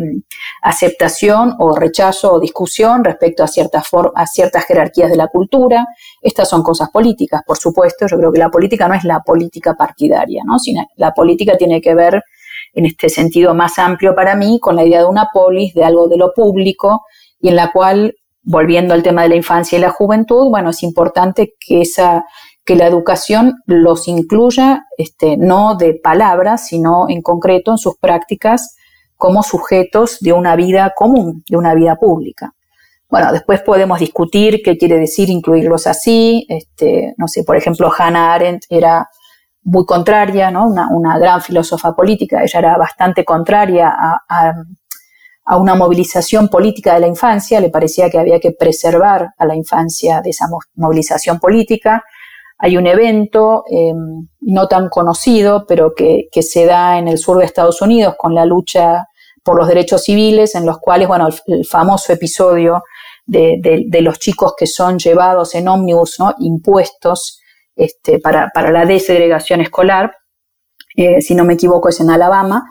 aceptación 0.62 1.56
o 1.58 1.76
rechazo 1.76 2.34
o 2.34 2.40
discusión 2.40 3.04
respecto 3.04 3.44
a 3.44 3.48
ciertas, 3.48 3.88
a 4.14 4.28
ciertas 4.28 4.66
jerarquías 4.66 5.10
de 5.10 5.18
la 5.18 5.26
cultura. 5.26 5.88
Estas 6.22 6.48
son 6.48 6.62
cosas 6.62 6.92
políticas, 6.92 7.42
por 7.44 7.58
supuesto. 7.58 8.06
Yo 8.06 8.18
creo 8.20 8.32
que 8.32 8.38
la 8.38 8.52
política 8.52 8.88
no 8.88 8.94
es 8.94 9.04
la 9.04 9.22
política 9.22 9.74
partidaria, 9.74 10.44
¿no? 10.46 10.60
Sino 10.60 10.86
la 10.98 11.12
política 11.12 11.58
tiene 11.58 11.82
que 11.82 11.96
ver, 11.96 12.22
en 12.76 12.86
este 12.86 13.10
sentido 13.10 13.56
más 13.56 13.80
amplio 13.80 14.14
para 14.14 14.36
mí, 14.36 14.60
con 14.62 14.76
la 14.76 14.86
idea 14.86 15.00
de 15.00 15.06
una 15.06 15.30
polis, 15.34 15.74
de 15.74 15.86
algo 15.86 16.08
de 16.08 16.18
lo 16.18 16.34
público, 16.36 17.02
y 17.42 17.48
en 17.48 17.56
la 17.56 17.72
cual, 17.72 18.14
volviendo 18.44 18.94
al 18.94 19.02
tema 19.02 19.24
de 19.24 19.30
la 19.30 19.36
infancia 19.38 19.76
y 19.76 19.82
la 19.82 19.90
juventud, 19.90 20.52
bueno, 20.52 20.70
es 20.70 20.84
importante 20.84 21.56
que 21.60 21.82
esa 21.82 22.26
que 22.70 22.76
la 22.76 22.86
educación 22.86 23.64
los 23.66 24.08
incluya 24.08 24.86
este, 24.96 25.38
no 25.38 25.76
de 25.76 25.96
palabras, 25.96 26.68
sino 26.68 27.10
en 27.10 27.24
concreto 27.24 27.72
en 27.72 27.80
sus 27.80 27.98
prácticas 27.98 28.76
como 29.18 29.42
sujetos 29.42 30.20
de 30.20 30.34
una 30.34 30.56
vida 30.56 30.94
común, 30.96 31.44
de 31.50 31.58
una 31.58 31.74
vida 31.74 31.96
pública. 31.96 32.54
Bueno, 33.10 33.32
después 33.34 33.62
podemos 33.62 34.00
discutir 34.00 34.62
qué 34.64 34.78
quiere 34.78 35.00
decir 35.00 35.32
incluirlos 35.32 35.88
así. 35.88 36.46
Este, 36.48 37.16
no 37.18 37.28
sé, 37.28 37.44
por 37.44 37.58
ejemplo, 37.58 37.92
Hannah 37.92 38.36
Arendt 38.36 38.66
era 38.70 39.10
muy 39.64 39.84
contraria, 39.88 40.52
¿no? 40.52 40.68
una, 40.68 41.18
gran 41.18 41.42
filósofa 41.42 41.96
política, 41.96 42.44
ella 42.44 42.60
era 42.60 42.78
bastante 42.78 43.26
contraria 43.26 43.90
a, 43.90 44.54
a, 45.44 45.58
una 45.58 45.74
movilización 45.74 46.50
política 46.50 46.94
de 46.94 47.00
la 47.00 47.08
infancia, 47.08 47.60
le 47.60 47.72
parecía 47.72 48.12
que 48.12 48.20
había 48.20 48.40
que 48.40 48.52
preservar 48.52 49.30
a 49.40 49.46
la 49.48 49.56
infancia 49.56 50.22
de 50.22 50.30
esa 50.30 50.46
movilización 50.76 51.40
política 51.40 52.04
hay 52.62 52.76
un 52.76 52.88
evento 52.88 53.64
eh, 53.72 53.94
no 54.42 54.68
tan 54.68 54.90
conocido, 54.90 55.66
pero 55.66 55.94
que, 55.96 56.28
se 56.42 56.66
da 56.66 57.00
en 57.00 57.08
el 57.08 57.18
sur 57.18 57.38
de 57.38 57.46
Estados 57.46 57.82
Unidos 57.82 58.16
con 58.18 58.36
la 58.36 58.46
lucha 58.46 59.06
por 59.44 59.58
los 59.58 59.68
derechos 59.70 60.04
civiles, 60.04 60.56
en 60.56 60.66
los 60.66 60.78
cuales, 60.80 61.08
bueno, 61.08 61.30
el, 61.48 61.66
famoso 61.66 62.12
episodio 62.12 62.84
de, 63.26 63.88
los 64.02 64.20
chicos 64.20 64.54
que 64.58 64.68
son 64.68 65.00
llevados 65.00 65.56
en 65.56 65.70
ómnibus, 65.70 66.20
¿no? 66.20 66.36
impuestos 66.40 67.40
este, 67.78 68.20
para, 68.20 68.52
la 68.72 68.86
desegregación 68.86 69.62
escolar, 69.62 70.12
eh, 70.98 71.22
si 71.22 71.36
no 71.36 71.46
me 71.46 71.54
equivoco 71.54 71.88
es 71.88 72.02
en 72.02 72.10
Alabama, 72.10 72.64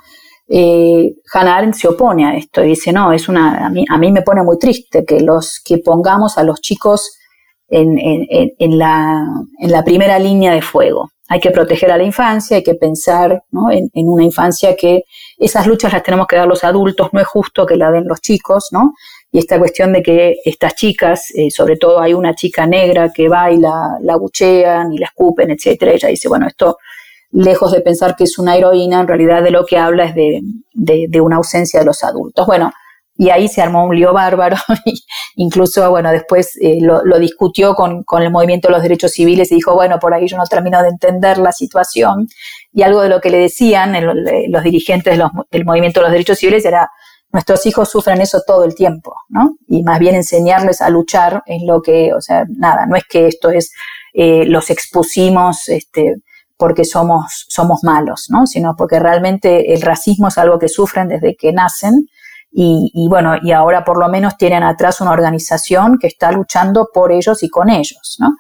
eh, 0.47 1.15
Hannah 1.33 1.57
Arendt 1.57 1.77
se 1.77 1.89
opone 1.89 2.27
a 2.27 2.37
esto 2.37 2.63
y 2.63 2.69
dice, 2.69 2.93
no, 2.93 3.11
es 3.13 3.27
una, 3.29 3.67
a 3.67 3.71
mí, 3.71 3.87
a 3.89 3.97
mí 3.97 4.13
me 4.13 4.23
pone 4.23 4.43
muy 4.43 4.59
triste 4.59 5.07
que 5.07 5.21
los 5.21 5.63
que 5.65 5.79
pongamos 5.79 6.37
a 6.37 6.43
los 6.43 6.61
chicos 6.61 7.18
en, 7.69 8.79
la, 8.79 9.85
primera 9.85 10.19
línea 10.19 10.53
de 10.53 10.63
fuego. 10.63 11.11
Hay 11.29 11.41
que 11.41 11.51
proteger 11.51 11.91
a 11.91 11.99
la 11.99 12.05
infancia, 12.05 12.57
hay 12.57 12.63
que 12.63 12.75
pensar 12.75 13.43
en, 13.71 14.09
una 14.09 14.25
infancia 14.25 14.75
que 14.75 15.03
esas 15.37 15.67
luchas 15.67 15.93
las 15.93 16.03
tenemos 16.03 16.27
que 16.27 16.37
dar 16.37 16.49
los 16.49 16.65
adultos, 16.65 17.09
no 17.13 17.21
es 17.21 17.27
justo 17.27 17.67
que 17.67 17.77
la 17.77 17.91
den 17.91 18.09
los 18.09 18.21
chicos, 18.21 18.69
¿no? 18.73 18.95
Y 19.31 19.39
esta 19.39 19.59
cuestión 19.59 19.93
de 19.93 20.03
que 20.03 20.37
estas 20.43 20.75
chicas, 20.75 21.31
eh, 21.35 21.51
sobre 21.51 21.77
todo 21.77 22.01
hay 22.01 22.15
una 22.15 22.35
chica 22.35 22.67
negra 22.67 23.11
que 23.15 23.29
va 23.29 23.51
y 23.51 23.59
la, 23.59 23.99
la 24.01 24.17
buchean 24.17 24.91
y 24.95 24.99
la 24.99 25.07
escupen, 25.07 25.51
etcétera, 25.51 25.93
ella 25.93 26.09
dice, 26.09 26.29
bueno, 26.29 26.47
esto 26.47 26.79
lejos 27.31 27.73
de 27.73 27.83
pensar 27.83 28.17
que 28.17 28.25
es 28.25 28.39
una 28.39 28.57
heroína, 28.57 29.01
en 29.01 29.09
realidad 29.09 29.43
de 29.43 29.51
lo 29.51 29.67
que 29.67 29.77
habla 29.77 30.07
es 30.07 30.15
de, 30.15 30.41
de 30.73 31.21
una 31.21 31.37
ausencia 31.37 31.81
de 31.81 31.85
los 31.85 32.03
adultos. 32.03 32.47
Bueno, 32.47 32.73
y 33.19 33.31
ahí 33.31 33.49
se 33.49 33.61
armó 33.61 33.85
un 33.85 33.97
lío 33.97 34.13
bárbaro. 34.13 34.57
Incluso, 35.41 35.89
bueno, 35.89 36.11
después 36.11 36.59
eh, 36.61 36.79
lo, 36.81 37.19
discutió 37.21 37.77
con, 37.77 38.05
el 38.21 38.31
movimiento 38.33 38.67
de 38.67 38.73
los 38.73 38.83
derechos 38.83 39.13
civiles 39.13 39.53
y 39.53 39.55
dijo, 39.55 39.73
bueno, 39.73 40.01
por 40.01 40.13
ahí 40.13 40.27
yo 40.27 40.37
no 40.37 40.45
termino 40.47 40.83
de 40.83 40.89
entender 40.89 41.39
la 41.39 41.53
situación. 41.53 42.27
Y 42.73 42.83
algo 42.83 43.03
de 43.03 43.09
lo 43.09 43.21
que 43.21 43.31
le 43.31 43.39
decían 43.39 43.95
los 44.49 44.65
dirigentes 44.65 45.17
del 45.51 45.65
movimiento 45.65 46.01
de 46.01 46.05
los 46.05 46.11
derechos 46.11 46.39
civiles 46.39 46.65
era, 46.65 46.91
nuestros 47.33 47.65
hijos 47.67 47.89
sufren 47.89 48.21
eso 48.21 48.43
todo 48.45 48.65
el 48.65 48.75
tiempo, 48.75 49.15
¿no? 49.29 49.55
Y 49.69 49.85
más 49.85 50.01
bien 50.01 50.17
enseñarles 50.17 50.81
a 50.81 50.91
luchar 50.91 51.45
en 51.47 51.69
lo 51.69 51.83
que, 51.83 52.13
o 52.13 52.21
sea, 52.21 52.43
nada, 52.57 52.87
no 52.87 52.97
es 52.97 53.05
que 53.09 53.29
esto 53.29 53.51
es, 53.51 53.71
eh, 54.15 54.45
los 54.45 54.71
expusimos, 54.71 55.69
este, 55.69 56.17
porque 56.57 56.85
somos, 56.85 57.47
somos 57.49 57.85
malos, 57.85 58.27
¿no? 58.29 58.49
Sino 58.49 58.75
porque 58.77 58.99
realmente 58.99 59.73
el 59.73 59.83
racismo 59.83 60.27
es 60.27 60.39
algo 60.39 60.59
que 60.59 60.69
sufren 60.69 61.07
desde 61.07 61.37
que 61.37 61.53
nacen 61.53 62.09
y, 62.51 63.07
bueno, 63.09 63.37
y 63.43 63.53
ahora 63.53 63.85
por 63.85 63.99
lo 64.01 64.09
menos 64.09 64.37
tienen 64.37 64.63
atrás 64.63 65.01
una 65.01 65.13
organización 65.13 65.99
que 66.01 66.09
está 66.09 66.33
luchando 66.33 66.89
por 66.93 67.13
ellos 67.13 67.43
y 67.43 67.49
con 67.49 67.71
ellos, 67.71 68.17
¿no? 68.19 68.31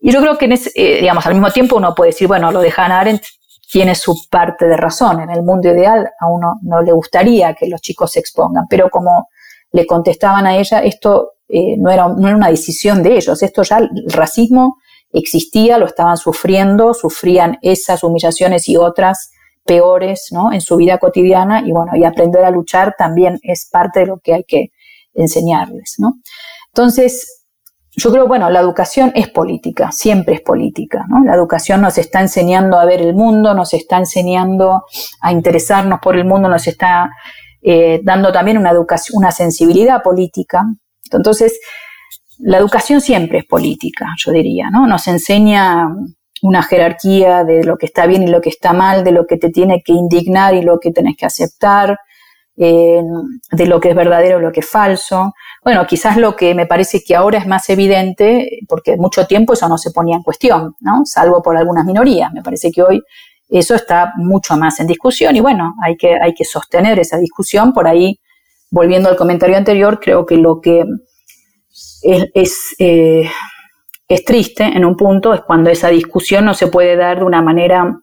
Y 0.00 0.12
yo 0.12 0.20
creo 0.20 0.38
que, 0.38 0.44
en 0.44 0.52
eh, 0.52 1.00
digamos, 1.00 1.26
al 1.26 1.34
mismo 1.34 1.50
tiempo 1.50 1.76
uno 1.76 1.94
puede 1.94 2.10
decir, 2.10 2.28
bueno, 2.28 2.52
lo 2.52 2.60
de 2.60 2.72
Hannah 2.76 3.00
Arendt 3.00 3.24
tiene 3.70 3.94
su 3.94 4.14
parte 4.30 4.66
de 4.66 4.76
razón. 4.76 5.20
En 5.20 5.30
el 5.30 5.42
mundo 5.42 5.68
ideal 5.68 6.08
a 6.20 6.28
uno 6.28 6.54
no 6.62 6.82
le 6.82 6.92
gustaría 6.92 7.54
que 7.54 7.66
los 7.66 7.80
chicos 7.80 8.12
se 8.12 8.20
expongan, 8.20 8.66
pero 8.68 8.90
como 8.90 9.28
le 9.72 9.86
contestaban 9.86 10.46
a 10.46 10.56
ella, 10.56 10.80
esto 10.80 11.32
eh, 11.48 11.76
no, 11.78 11.90
era, 11.90 12.08
no 12.08 12.28
era 12.28 12.36
una 12.36 12.50
decisión 12.50 13.02
de 13.02 13.16
ellos, 13.16 13.42
esto 13.42 13.62
ya, 13.62 13.78
el 13.78 13.90
racismo 14.08 14.76
existía, 15.12 15.78
lo 15.78 15.86
estaban 15.86 16.16
sufriendo, 16.16 16.94
sufrían 16.94 17.58
esas 17.62 18.04
humillaciones 18.04 18.68
y 18.68 18.76
otras 18.76 19.30
peores 19.68 20.28
¿no? 20.32 20.50
en 20.50 20.62
su 20.62 20.76
vida 20.76 20.98
cotidiana 20.98 21.62
y 21.64 21.70
bueno, 21.70 21.92
y 21.94 22.04
aprender 22.04 22.42
a 22.44 22.50
luchar 22.50 22.94
también 22.96 23.38
es 23.42 23.68
parte 23.70 24.00
de 24.00 24.06
lo 24.06 24.18
que 24.18 24.34
hay 24.34 24.44
que 24.44 24.70
enseñarles. 25.12 25.96
¿no? 25.98 26.14
Entonces, 26.68 27.44
yo 27.94 28.10
creo, 28.10 28.26
bueno, 28.26 28.48
la 28.48 28.60
educación 28.60 29.12
es 29.14 29.28
política, 29.28 29.92
siempre 29.92 30.36
es 30.36 30.40
política, 30.40 31.04
¿no? 31.08 31.24
La 31.24 31.34
educación 31.34 31.80
nos 31.80 31.98
está 31.98 32.20
enseñando 32.20 32.78
a 32.78 32.84
ver 32.84 33.02
el 33.02 33.12
mundo, 33.14 33.54
nos 33.54 33.74
está 33.74 33.98
enseñando 33.98 34.84
a 35.20 35.32
interesarnos 35.32 35.98
por 36.00 36.16
el 36.16 36.24
mundo, 36.24 36.48
nos 36.48 36.68
está 36.68 37.10
eh, 37.60 38.00
dando 38.04 38.30
también 38.30 38.56
una 38.56 38.70
educación, 38.70 39.18
una 39.18 39.32
sensibilidad 39.32 40.00
política. 40.00 40.62
Entonces, 41.10 41.58
la 42.38 42.58
educación 42.58 43.00
siempre 43.00 43.38
es 43.38 43.46
política, 43.46 44.06
yo 44.16 44.30
diría, 44.30 44.70
¿no? 44.70 44.86
Nos 44.86 45.08
enseña 45.08 45.88
una 46.42 46.62
jerarquía 46.62 47.44
de 47.44 47.64
lo 47.64 47.76
que 47.76 47.86
está 47.86 48.06
bien 48.06 48.22
y 48.22 48.28
lo 48.28 48.40
que 48.40 48.48
está 48.48 48.72
mal, 48.72 49.04
de 49.04 49.12
lo 49.12 49.26
que 49.26 49.36
te 49.36 49.50
tiene 49.50 49.82
que 49.82 49.92
indignar 49.92 50.54
y 50.54 50.62
lo 50.62 50.78
que 50.78 50.92
tenés 50.92 51.16
que 51.16 51.26
aceptar, 51.26 51.98
eh, 52.56 53.00
de 53.52 53.66
lo 53.66 53.80
que 53.80 53.90
es 53.90 53.94
verdadero 53.94 54.38
y 54.38 54.42
lo 54.42 54.50
que 54.50 54.60
es 54.60 54.68
falso. 54.68 55.32
Bueno, 55.62 55.86
quizás 55.86 56.16
lo 56.16 56.34
que 56.34 56.54
me 56.54 56.66
parece 56.66 57.02
que 57.06 57.14
ahora 57.14 57.38
es 57.38 57.46
más 57.46 57.68
evidente, 57.70 58.60
porque 58.68 58.96
mucho 58.96 59.26
tiempo 59.26 59.52
eso 59.52 59.68
no 59.68 59.78
se 59.78 59.92
ponía 59.92 60.16
en 60.16 60.22
cuestión, 60.22 60.74
¿no? 60.80 61.02
Salvo 61.04 61.40
por 61.42 61.56
algunas 61.56 61.84
minorías. 61.84 62.32
Me 62.32 62.42
parece 62.42 62.72
que 62.72 62.82
hoy 62.82 63.02
eso 63.48 63.74
está 63.74 64.12
mucho 64.16 64.56
más 64.56 64.80
en 64.80 64.86
discusión 64.86 65.36
y 65.36 65.40
bueno, 65.40 65.74
hay 65.82 65.96
que, 65.96 66.16
hay 66.20 66.34
que 66.34 66.44
sostener 66.44 66.98
esa 66.98 67.16
discusión. 67.16 67.72
Por 67.72 67.86
ahí, 67.86 68.20
volviendo 68.70 69.08
al 69.08 69.16
comentario 69.16 69.56
anterior, 69.56 70.00
creo 70.00 70.26
que 70.26 70.36
lo 70.36 70.60
que 70.60 70.84
es, 72.02 72.74
eh, 72.78 73.30
es 74.08 74.24
triste 74.24 74.64
en 74.64 74.84
un 74.84 74.96
punto 74.96 75.34
es 75.34 75.42
cuando 75.42 75.68
esa 75.68 75.88
discusión 75.88 76.46
no 76.46 76.54
se 76.54 76.68
puede 76.68 76.96
dar 76.96 77.18
de 77.18 77.24
una 77.24 77.42
manera 77.42 78.00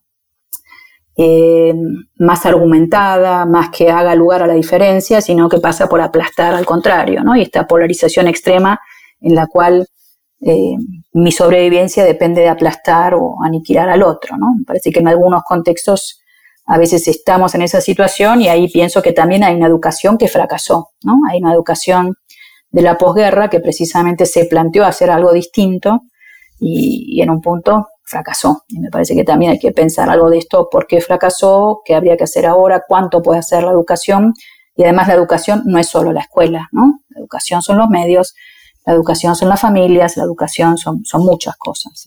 eh, 1.18 1.74
más 2.18 2.46
argumentada, 2.46 3.46
más 3.46 3.70
que 3.70 3.90
haga 3.90 4.14
lugar 4.16 4.44
a 4.44 4.48
la 4.48 4.54
diferencia, 4.54 5.20
sino 5.22 5.50
que 5.50 5.60
pasa 5.60 5.88
por 5.88 6.02
aplastar 6.02 6.54
al 6.54 6.66
contrario, 6.66 7.24
¿no? 7.24 7.36
Y 7.36 7.42
esta 7.42 7.66
polarización 7.66 8.28
extrema 8.28 8.80
en 9.22 9.34
la 9.34 9.48
cual 9.48 9.88
eh, 10.42 10.76
mi 11.14 11.32
sobrevivencia 11.32 12.04
depende 12.04 12.42
de 12.42 12.50
aplastar 12.50 13.16
o 13.16 13.38
aniquilar 13.44 13.90
al 13.90 14.04
otro, 14.04 14.38
¿no? 14.38 14.48
Parece 14.68 14.92
que 14.92 15.00
en 15.00 15.08
algunos 15.08 15.42
contextos 15.44 16.22
a 16.68 16.78
veces 16.78 17.08
estamos 17.08 17.56
en 17.56 17.62
esa 17.62 17.80
situación 17.82 18.42
y 18.42 18.50
ahí 18.50 18.68
pienso 18.68 19.02
que 19.02 19.14
también 19.14 19.44
hay 19.44 19.56
una 19.56 19.68
educación 19.68 20.18
que 20.18 20.28
fracasó, 20.28 20.90
¿no? 21.04 21.16
Hay 21.32 21.40
una 21.40 21.54
educación 21.54 22.16
de 22.72 22.82
la 22.82 22.98
posguerra 22.98 23.50
que 23.50 23.60
precisamente 23.60 24.26
se 24.26 24.46
planteó 24.46 24.86
hacer 24.86 25.10
algo 25.10 25.32
distinto 25.34 26.02
y 26.60 27.22
en 27.22 27.30
un 27.30 27.42
punto 27.42 27.88
fracasó. 28.06 28.64
Y 28.68 28.80
me 28.80 28.90
parece 28.90 29.16
que 29.16 29.24
también 29.24 29.52
hay 29.52 29.60
que 29.60 29.72
pensar 29.72 30.10
algo 30.10 30.30
de 30.30 30.38
esto, 30.38 30.70
por 30.72 30.88
qué 30.88 31.02
fracasó, 31.02 31.82
qué 31.84 31.96
habría 31.96 32.16
que 32.16 32.24
hacer 32.24 32.46
ahora, 32.46 32.84
cuánto 32.88 33.22
puede 33.22 33.40
hacer 33.40 33.64
la 33.64 33.72
educación. 33.72 34.34
Y 34.78 34.84
además 34.84 35.08
la 35.08 35.16
educación 35.16 35.64
no 35.66 35.80
es 35.80 35.88
solo 35.88 36.12
la 36.12 36.22
escuela, 36.22 36.70
¿no? 36.72 37.00
La 37.10 37.20
educación 37.20 37.62
son 37.62 37.78
los 37.78 37.90
medios, 37.90 38.36
la 38.86 38.94
educación 38.94 39.36
son 39.36 39.50
las 39.50 39.60
familias, 39.60 40.18
la 40.18 40.24
educación 40.24 40.78
son, 40.78 41.04
son 41.04 41.24
muchas 41.24 41.56
cosas. 41.58 42.06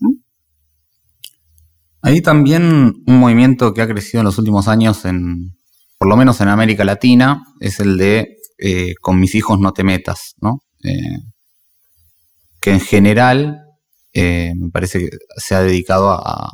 Hay 2.03 2.21
también 2.23 3.03
un 3.07 3.19
movimiento 3.19 3.75
que 3.75 3.83
ha 3.83 3.89
crecido 3.89 4.21
en 4.21 4.27
los 4.27 4.39
últimos 4.39 4.69
años, 4.69 5.05
en, 5.05 5.57
por 5.99 6.09
lo 6.09 6.17
menos 6.17 6.41
en 6.41 6.49
América 6.49 6.85
Latina, 6.85 7.43
es 7.61 7.81
el 7.81 7.99
de 7.99 8.38
eh, 8.59 8.95
con 9.01 9.21
mis 9.21 9.37
hijos 9.37 9.61
no 9.61 9.73
te 9.73 9.85
metas, 9.85 10.35
¿no? 10.41 10.63
Eh, 10.83 11.19
que 12.61 12.73
en 12.73 12.81
general 12.81 13.63
eh, 14.13 14.53
me 14.57 14.71
parece 14.71 14.99
que 14.99 15.17
se 15.37 15.55
ha 15.55 15.63
dedicado 15.63 16.11
a, 16.11 16.51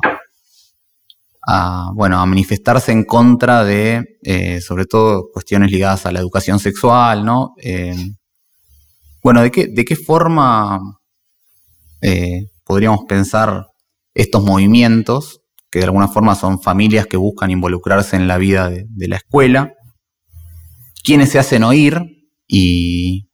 bueno, 1.95 2.19
a 2.19 2.25
manifestarse 2.27 2.91
en 2.91 3.05
contra 3.05 3.63
de, 3.63 4.03
sobre 4.61 4.85
todo, 4.85 5.29
cuestiones 5.33 5.71
ligadas 5.71 6.05
a 6.05 6.11
la 6.11 6.19
educación 6.19 6.59
sexual, 6.59 7.25
¿no? 7.25 7.53
Bueno, 9.23 9.41
¿de 9.41 9.51
qué, 9.51 9.67
de 9.67 9.85
qué 9.85 9.95
forma 9.95 10.79
podríamos 12.63 13.05
pensar 13.07 13.67
estos 14.15 14.43
movimientos, 14.43 15.41
que 15.69 15.79
de 15.79 15.85
alguna 15.85 16.07
forma 16.07 16.35
son 16.35 16.61
familias 16.61 17.05
que 17.07 17.17
buscan 17.17 17.51
involucrarse 17.51 18.15
en 18.15 18.27
la 18.27 18.37
vida 18.37 18.69
de 18.69 19.07
la 19.07 19.17
escuela? 19.17 19.71
¿Quiénes 21.05 21.29
se 21.29 21.37
hacen 21.37 21.63
oír 21.63 22.01
y, 22.47 23.27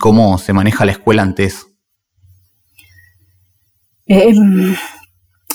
cómo 0.00 0.38
se 0.38 0.54
maneja 0.54 0.86
la 0.86 0.92
escuela 0.92 1.22
ante 1.22 1.44
eso? 1.44 1.66
Eh, 4.06 4.34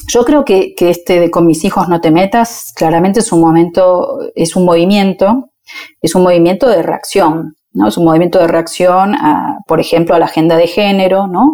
yo 0.07 0.23
creo 0.23 0.45
que, 0.45 0.75
este 0.77 1.19
de 1.19 1.31
con 1.31 1.47
mis 1.47 1.63
hijos 1.63 1.89
no 1.89 1.99
te 1.99 2.11
metas, 2.11 2.71
claramente 2.75 3.21
es 3.21 3.31
un 3.31 3.41
momento, 3.41 4.19
es 4.35 4.55
un 4.55 4.65
movimiento, 4.65 5.49
es 5.99 6.13
un 6.13 6.21
movimiento 6.21 6.69
de 6.69 6.83
reacción, 6.83 7.55
¿no? 7.71 7.87
Es 7.87 7.97
un 7.97 8.05
movimiento 8.05 8.37
de 8.37 8.47
reacción, 8.47 9.15
a, 9.15 9.57
por 9.65 9.79
ejemplo, 9.79 10.13
a 10.13 10.19
la 10.19 10.25
agenda 10.25 10.57
de 10.57 10.67
género, 10.67 11.25
¿no? 11.27 11.53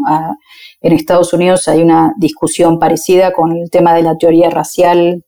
en 0.82 0.94
Estados 0.94 1.34
Unidos 1.34 1.68
hay 1.68 1.82
una 1.82 2.14
discusión 2.18 2.80
parecida 2.80 3.34
con 3.34 3.52
el 3.52 3.70
tema 3.70 3.94
de 3.94 4.04
la 4.04 4.18
teoría 4.18 4.50
racial 4.50 5.26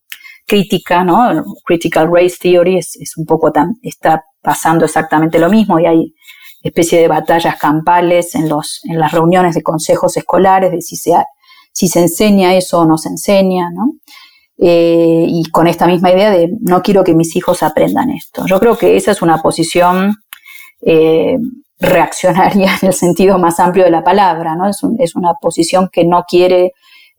crítica, 0.47 1.04
¿no? 1.04 1.43
Critical 1.65 2.10
Race 2.12 2.38
Theory 2.41 2.77
es, 2.77 2.97
un 3.17 3.25
poco 3.25 3.51
tan, 3.51 3.75
está 3.82 4.23
pasando 4.41 4.86
exactamente 4.86 5.39
lo 5.39 5.49
mismo 5.49 5.80
y 5.80 5.86
hay 5.86 6.13
especie 6.62 6.99
de 6.99 7.08
batallas 7.08 7.58
campales 7.58 8.36
en 8.36 8.47
los, 8.47 8.82
en 8.84 8.99
las 8.99 9.12
reuniones 9.12 9.56
de 9.56 9.63
consejos 9.63 10.15
escolares 10.17 10.71
de 10.71 10.82
si 10.82 10.95
se 10.95 11.13
si 11.73 11.88
se 11.88 12.01
enseña 12.01 12.56
eso 12.56 12.80
o 12.80 12.86
no 12.86 12.97
se 12.97 13.10
enseña, 13.10 13.69
¿no? 13.71 13.93
Eh, 14.58 15.25
y 15.27 15.49
con 15.49 15.67
esta 15.67 15.88
misma 15.88 16.12
idea 16.12 16.30
de 16.30 16.49
no 16.60 16.82
quiero 16.82 17.04
que 17.04 17.15
mis 17.15 17.36
hijos 17.36 17.63
aprendan 17.63 18.12
esto. 18.12 18.45
Yo 18.45 18.60
creo 18.60 18.77
que 18.77 18.95
esa 18.95 19.12
es 19.12 19.21
una 19.21 19.41
posición 19.41 20.15
eh, 20.86 21.38
reaccionaria 21.80 22.77
en 22.82 22.89
el 22.89 22.93
sentido 22.93 23.39
más 23.39 23.60
amplio 23.60 23.86
de 23.86 23.91
la 23.91 24.04
palabra, 24.04 24.56
¿no? 24.56 24.67
Es, 24.69 24.80
es, 24.99 25.15
una 25.15 25.34
posición 25.41 25.89
que 25.91 26.06
no 26.06 26.25
quiere 26.27 26.73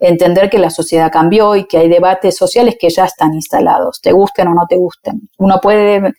entender 0.09 0.51
que 0.51 0.59
la 0.59 0.71
sociedad 0.71 1.11
cambió 1.11 1.57
y 1.57 1.67
que 1.67 1.79
hay 1.79 1.89
debates 1.89 2.37
sociales 2.37 2.77
que 2.79 2.91
ya 2.91 3.05
están 3.05 3.35
instalados, 3.35 4.01
te 4.01 4.13
gusten 4.13 4.49
o 4.49 4.55
no 4.55 4.67
te 4.69 4.77
gusten. 4.77 5.29
Uno 5.39 5.61
puede 5.63 6.13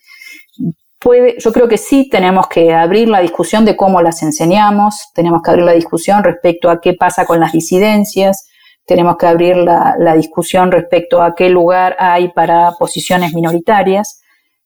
yo 1.37 1.51
creo 1.51 1.67
que 1.67 1.77
sí 1.77 2.07
tenemos 2.09 2.47
que 2.47 2.73
abrir 2.73 3.09
la 3.09 3.19
discusión 3.19 3.65
de 3.65 3.75
cómo 3.75 4.01
las 4.01 4.23
enseñamos, 4.23 5.09
tenemos 5.13 5.41
que 5.41 5.51
abrir 5.51 5.65
la 5.65 5.73
discusión 5.73 6.23
respecto 6.23 6.69
a 6.69 6.79
qué 6.79 6.93
pasa 6.93 7.25
con 7.25 7.39
las 7.39 7.51
disidencias, 7.51 8.49
tenemos 8.85 9.17
que 9.17 9.25
abrir 9.25 9.57
la, 9.57 10.13
discusión 10.15 10.71
respecto 10.71 11.21
a 11.21 11.35
qué 11.35 11.49
lugar 11.49 11.95
hay 11.99 12.29
para 12.29 12.71
posiciones 12.79 13.33
minoritarias, 13.33 14.21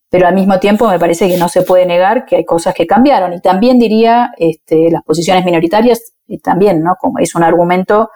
pero 0.09 0.27
al 0.27 0.35
mismo 0.35 0.59
tiempo 0.59 0.87
me 0.87 0.99
parece 0.99 1.27
que 1.27 1.37
no 1.37 1.49
se 1.49 1.63
puede 1.63 1.85
negar 1.85 2.25
que 2.25 2.37
hay 2.37 2.45
cosas 2.45 2.73
que 2.73 2.87
cambiaron. 2.87 3.33
Y 3.33 3.41
también 3.41 3.77
diría, 3.77 4.29
este, 4.37 4.89
las 4.89 5.03
posiciones 5.03 5.43
minoritarias, 5.43 6.13
también, 6.43 6.81
¿no? 6.81 6.95
Como 6.99 7.19
es 7.19 7.35
un 7.35 7.43
argumento 7.43 8.09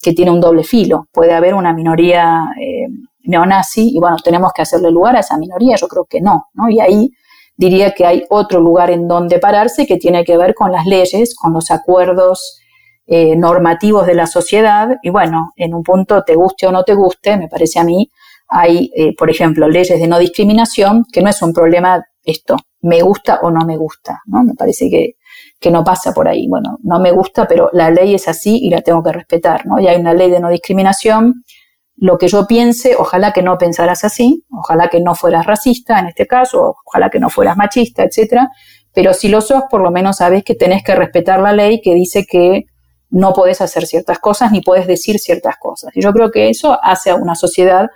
que 0.00 0.12
tiene 0.12 0.30
un 0.30 0.40
doble 0.40 0.62
filo. 0.64 1.06
Puede 1.12 1.34
haber 1.34 1.54
una 1.54 1.72
minoría 1.72 2.44
eh, 2.60 2.86
neonazi 3.24 3.90
y 3.94 3.98
bueno, 3.98 4.16
tenemos 4.22 4.52
que 4.54 4.62
hacerle 4.62 4.90
lugar 4.90 5.16
a 5.16 5.20
esa 5.20 5.36
minoría. 5.36 5.76
Yo 5.76 5.88
creo 5.88 6.04
que 6.04 6.20
no, 6.20 6.46
¿no? 6.54 6.68
Y 6.68 6.80
ahí 6.80 7.10
diría 7.56 7.92
que 7.92 8.06
hay 8.06 8.24
otro 8.30 8.60
lugar 8.60 8.90
en 8.90 9.08
donde 9.08 9.38
pararse 9.38 9.86
que 9.86 9.96
tiene 9.96 10.24
que 10.24 10.36
ver 10.36 10.54
con 10.54 10.70
las 10.70 10.86
leyes, 10.86 11.34
con 11.34 11.52
los 11.52 11.70
acuerdos 11.70 12.60
eh, 13.06 13.36
normativos 13.36 14.06
de 14.06 14.14
la 14.14 14.26
sociedad. 14.26 14.96
Y 15.02 15.10
bueno, 15.10 15.52
en 15.56 15.74
un 15.74 15.82
punto, 15.82 16.22
te 16.24 16.34
guste 16.34 16.66
o 16.66 16.72
no 16.72 16.84
te 16.84 16.94
guste, 16.94 17.36
me 17.36 17.48
parece 17.48 17.78
a 17.78 17.84
mí, 17.84 18.10
hay, 18.48 18.90
eh, 18.94 19.14
por 19.16 19.30
ejemplo, 19.30 19.68
leyes 19.68 19.98
de 19.98 20.06
no 20.06 20.18
discriminación, 20.18 21.04
que 21.12 21.22
no 21.22 21.30
es 21.30 21.42
un 21.42 21.52
problema 21.52 22.04
esto, 22.22 22.56
me 22.82 23.00
gusta 23.02 23.40
o 23.42 23.50
no 23.50 23.64
me 23.64 23.76
gusta, 23.76 24.20
¿no? 24.26 24.44
Me 24.44 24.54
parece 24.54 24.90
que, 24.90 25.14
que 25.58 25.70
no 25.70 25.84
pasa 25.84 26.12
por 26.12 26.28
ahí. 26.28 26.46
Bueno, 26.48 26.78
no 26.82 27.00
me 27.00 27.12
gusta, 27.12 27.46
pero 27.46 27.70
la 27.72 27.90
ley 27.90 28.14
es 28.14 28.28
así 28.28 28.58
y 28.62 28.70
la 28.70 28.82
tengo 28.82 29.02
que 29.02 29.12
respetar, 29.12 29.66
¿no? 29.66 29.80
Y 29.80 29.88
hay 29.88 29.98
una 29.98 30.14
ley 30.14 30.30
de 30.30 30.40
no 30.40 30.48
discriminación 30.48 31.44
lo 31.96 32.18
que 32.18 32.28
yo 32.28 32.46
piense, 32.46 32.94
ojalá 32.96 33.32
que 33.32 33.42
no 33.42 33.56
pensaras 33.56 34.04
así, 34.04 34.44
ojalá 34.50 34.88
que 34.88 35.00
no 35.00 35.14
fueras 35.14 35.46
racista 35.46 35.98
en 35.98 36.08
este 36.08 36.26
caso, 36.26 36.76
ojalá 36.84 37.08
que 37.08 37.18
no 37.18 37.30
fueras 37.30 37.56
machista, 37.56 38.04
etcétera, 38.04 38.50
pero 38.92 39.14
si 39.14 39.28
lo 39.28 39.40
sos, 39.40 39.62
por 39.70 39.80
lo 39.80 39.90
menos 39.90 40.18
sabes 40.18 40.44
que 40.44 40.54
tenés 40.54 40.84
que 40.84 40.94
respetar 40.94 41.40
la 41.40 41.52
ley 41.52 41.80
que 41.80 41.94
dice 41.94 42.26
que 42.26 42.64
no 43.08 43.32
podés 43.32 43.60
hacer 43.60 43.86
ciertas 43.86 44.18
cosas 44.18 44.52
ni 44.52 44.60
podés 44.60 44.86
decir 44.86 45.18
ciertas 45.18 45.56
cosas. 45.58 45.90
Y 45.94 46.02
yo 46.02 46.12
creo 46.12 46.30
que 46.30 46.50
eso 46.50 46.78
hace 46.82 47.10
a 47.10 47.14
una 47.14 47.34
sociedad 47.34 47.88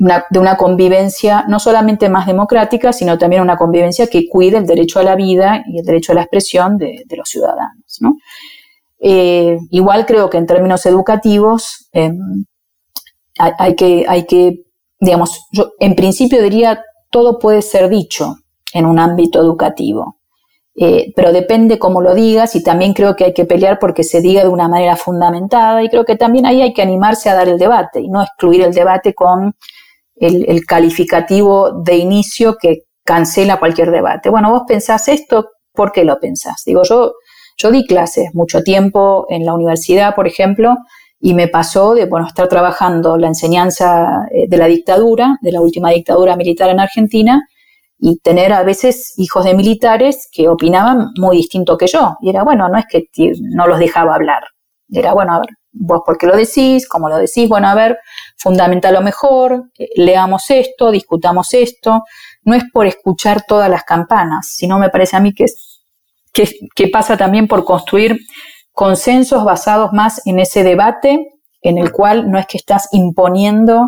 de 0.00 0.38
una 0.38 0.56
convivencia 0.56 1.44
no 1.46 1.60
solamente 1.60 2.08
más 2.08 2.26
democrática, 2.26 2.90
sino 2.90 3.18
también 3.18 3.42
una 3.42 3.58
convivencia 3.58 4.06
que 4.06 4.28
cuide 4.30 4.56
el 4.56 4.66
derecho 4.66 4.98
a 4.98 5.02
la 5.02 5.14
vida 5.14 5.62
y 5.66 5.80
el 5.80 5.84
derecho 5.84 6.12
a 6.12 6.14
la 6.14 6.22
expresión 6.22 6.78
de, 6.78 7.04
los 7.10 7.28
ciudadanos. 7.28 8.00
Eh, 8.98 9.58
igual 9.70 10.06
creo 10.06 10.30
que 10.30 10.38
en 10.38 10.46
términos 10.46 10.86
educativos, 10.86 11.88
em, 11.92 12.46
hay, 13.38 13.76
que, 13.76 14.06
hay 14.08 14.24
que, 14.24 14.62
digamos, 14.98 15.46
yo 15.52 15.72
en 15.78 15.94
principio 15.94 16.42
diría, 16.42 16.82
todo 17.10 17.38
puede 17.38 17.60
ser 17.60 17.90
dicho 17.90 18.36
en 18.72 18.86
un 18.86 18.98
ámbito 18.98 19.38
educativo. 19.38 20.16
Eh, 20.76 21.12
pero 21.14 21.30
depende 21.32 21.78
cómo 21.78 22.00
lo 22.00 22.14
digas 22.14 22.56
y 22.56 22.62
también 22.62 22.94
creo 22.94 23.16
que 23.16 23.24
hay 23.24 23.34
que 23.34 23.44
pelear 23.44 23.78
porque 23.78 24.02
se 24.02 24.22
diga 24.22 24.42
de 24.42 24.48
una 24.48 24.68
manera 24.68 24.96
fundamentada 24.96 25.82
y 25.82 25.90
creo 25.90 26.06
que 26.06 26.16
también 26.16 26.46
ahí 26.46 26.62
hay 26.62 26.72
que 26.72 26.80
animarse 26.80 27.28
a 27.28 27.34
dar 27.34 27.48
el 27.48 27.58
debate 27.58 28.00
y 28.00 28.08
no 28.08 28.22
excluir 28.22 28.62
el 28.62 28.72
debate 28.72 29.12
con 29.12 29.54
el, 30.20 30.64
calificativo 30.66 31.82
de 31.82 31.96
inicio 31.96 32.56
que 32.60 32.82
cancela 33.04 33.58
cualquier 33.58 33.90
debate. 33.90 34.28
Bueno, 34.28 34.50
vos 34.50 34.62
pensás 34.68 35.08
esto, 35.08 35.48
¿por 35.72 35.92
qué 35.92 36.04
lo 36.04 36.20
pensás? 36.20 36.62
Digo, 36.64 36.82
yo, 36.84 37.14
yo 37.56 37.70
di 37.70 37.86
clases 37.86 38.34
mucho 38.34 38.62
tiempo 38.62 39.26
en 39.30 39.44
la 39.46 39.54
universidad, 39.54 40.14
por 40.14 40.26
ejemplo, 40.26 40.76
y 41.18 41.34
me 41.34 41.48
pasó 41.48 41.94
de 41.94 42.06
bueno, 42.06 42.26
estar 42.26 42.48
trabajando 42.48 43.16
la 43.16 43.28
enseñanza 43.28 44.26
eh, 44.30 44.46
de 44.48 44.56
la 44.56 44.66
dictadura, 44.66 45.38
de 45.40 45.52
la 45.52 45.60
última 45.60 45.90
dictadura 45.90 46.36
militar 46.36 46.70
en 46.70 46.80
Argentina, 46.80 47.42
y 47.98 48.18
tener 48.18 48.52
a 48.52 48.62
veces 48.62 49.14
hijos 49.18 49.44
de 49.44 49.54
militares 49.54 50.28
que 50.32 50.48
opinaban 50.48 51.08
muy 51.18 51.36
distinto 51.36 51.76
que 51.76 51.86
yo. 51.86 52.16
Y 52.22 52.30
era, 52.30 52.44
bueno, 52.44 52.68
no 52.68 52.78
es 52.78 52.86
que 52.88 53.04
no 53.40 53.66
los 53.66 53.78
dejaba 53.78 54.14
hablar. 54.14 54.42
Era, 54.88 55.12
bueno, 55.12 55.34
a 55.34 55.40
ver, 55.40 55.48
vos 55.72 56.02
por 56.04 56.18
qué 56.18 56.26
lo 56.26 56.36
decís, 56.36 56.88
cómo 56.88 57.08
lo 57.08 57.18
decís, 57.18 57.48
bueno, 57.48 57.68
a 57.68 57.74
ver, 57.74 57.98
fundamenta 58.36 58.90
lo 58.90 59.00
mejor, 59.00 59.70
eh, 59.78 59.88
leamos 59.96 60.50
esto, 60.50 60.90
discutamos 60.90 61.54
esto. 61.54 62.02
No 62.42 62.54
es 62.54 62.64
por 62.72 62.86
escuchar 62.86 63.44
todas 63.46 63.70
las 63.70 63.84
campanas, 63.84 64.48
sino 64.50 64.78
me 64.78 64.90
parece 64.90 65.16
a 65.16 65.20
mí 65.20 65.32
que, 65.32 65.46
que, 66.32 66.50
que 66.74 66.88
pasa 66.88 67.16
también 67.16 67.48
por 67.48 67.64
construir 67.64 68.18
consensos 68.72 69.44
basados 69.44 69.92
más 69.92 70.26
en 70.26 70.38
ese 70.38 70.62
debate 70.62 71.26
en 71.62 71.78
el 71.78 71.92
cual 71.92 72.30
no 72.30 72.38
es 72.38 72.46
que 72.46 72.56
estás 72.56 72.88
imponiendo 72.92 73.86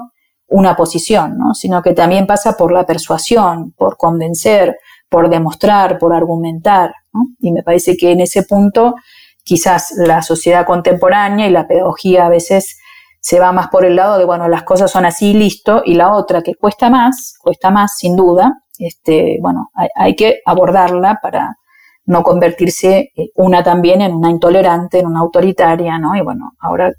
una 0.49 0.77
posición, 0.77 1.38
¿no? 1.38 1.55
sino 1.55 1.83
que 1.83 1.95
también 1.95 2.27
pasa 2.27 2.57
por 2.57 2.73
la 2.73 2.85
persuasión, 2.85 3.73
por 3.73 3.97
convencer, 3.97 4.77
por 5.09 5.31
demostrar, 5.31 5.99
por 5.99 6.12
argumentar. 6.12 6.92
Y 7.40 7.53
me 7.53 7.62
parece 7.62 7.97
que 7.97 8.12
en 8.12 8.21
ese 8.21 8.42
punto 8.42 8.95
quizás 9.42 9.92
la 9.96 10.22
sociedad 10.22 10.66
contemporánea 10.66 11.46
y 11.46 11.50
la 11.50 11.66
pedagogía 11.66 12.26
a 12.26 12.28
veces 12.28 12.78
se 13.20 13.38
va 13.38 13.52
más 13.52 13.68
por 13.68 13.85
el 13.85 13.96
lado 13.96 14.18
de, 14.18 14.24
bueno, 14.24 14.48
las 14.48 14.64
cosas 14.64 14.90
son 14.90 15.05
así, 15.05 15.33
listo, 15.35 15.83
y 15.85 15.94
la 15.94 16.12
otra 16.12 16.42
que 16.42 16.55
cuesta 16.55 16.90
más, 16.90 17.37
cuesta 17.40 17.70
más 17.70 17.96
sin 17.96 18.16
duda, 18.16 18.62
este, 18.78 19.38
bueno, 19.40 19.70
hay, 19.94 20.16
que 20.16 20.40
abordarla 20.44 21.20
para, 21.22 21.57
no 22.05 22.22
convertirse 22.22 23.12
eh, 23.14 23.28
una 23.37 23.62
también 23.62 24.00
en 24.00 24.14
una 24.14 24.31
intolerante, 24.31 24.98
en 24.98 25.07
una 25.07 25.20
autoritaria, 25.20 25.98
¿no? 25.98 26.16
Y 26.16 26.20
bueno, 26.20 26.52
ahora 26.59 26.92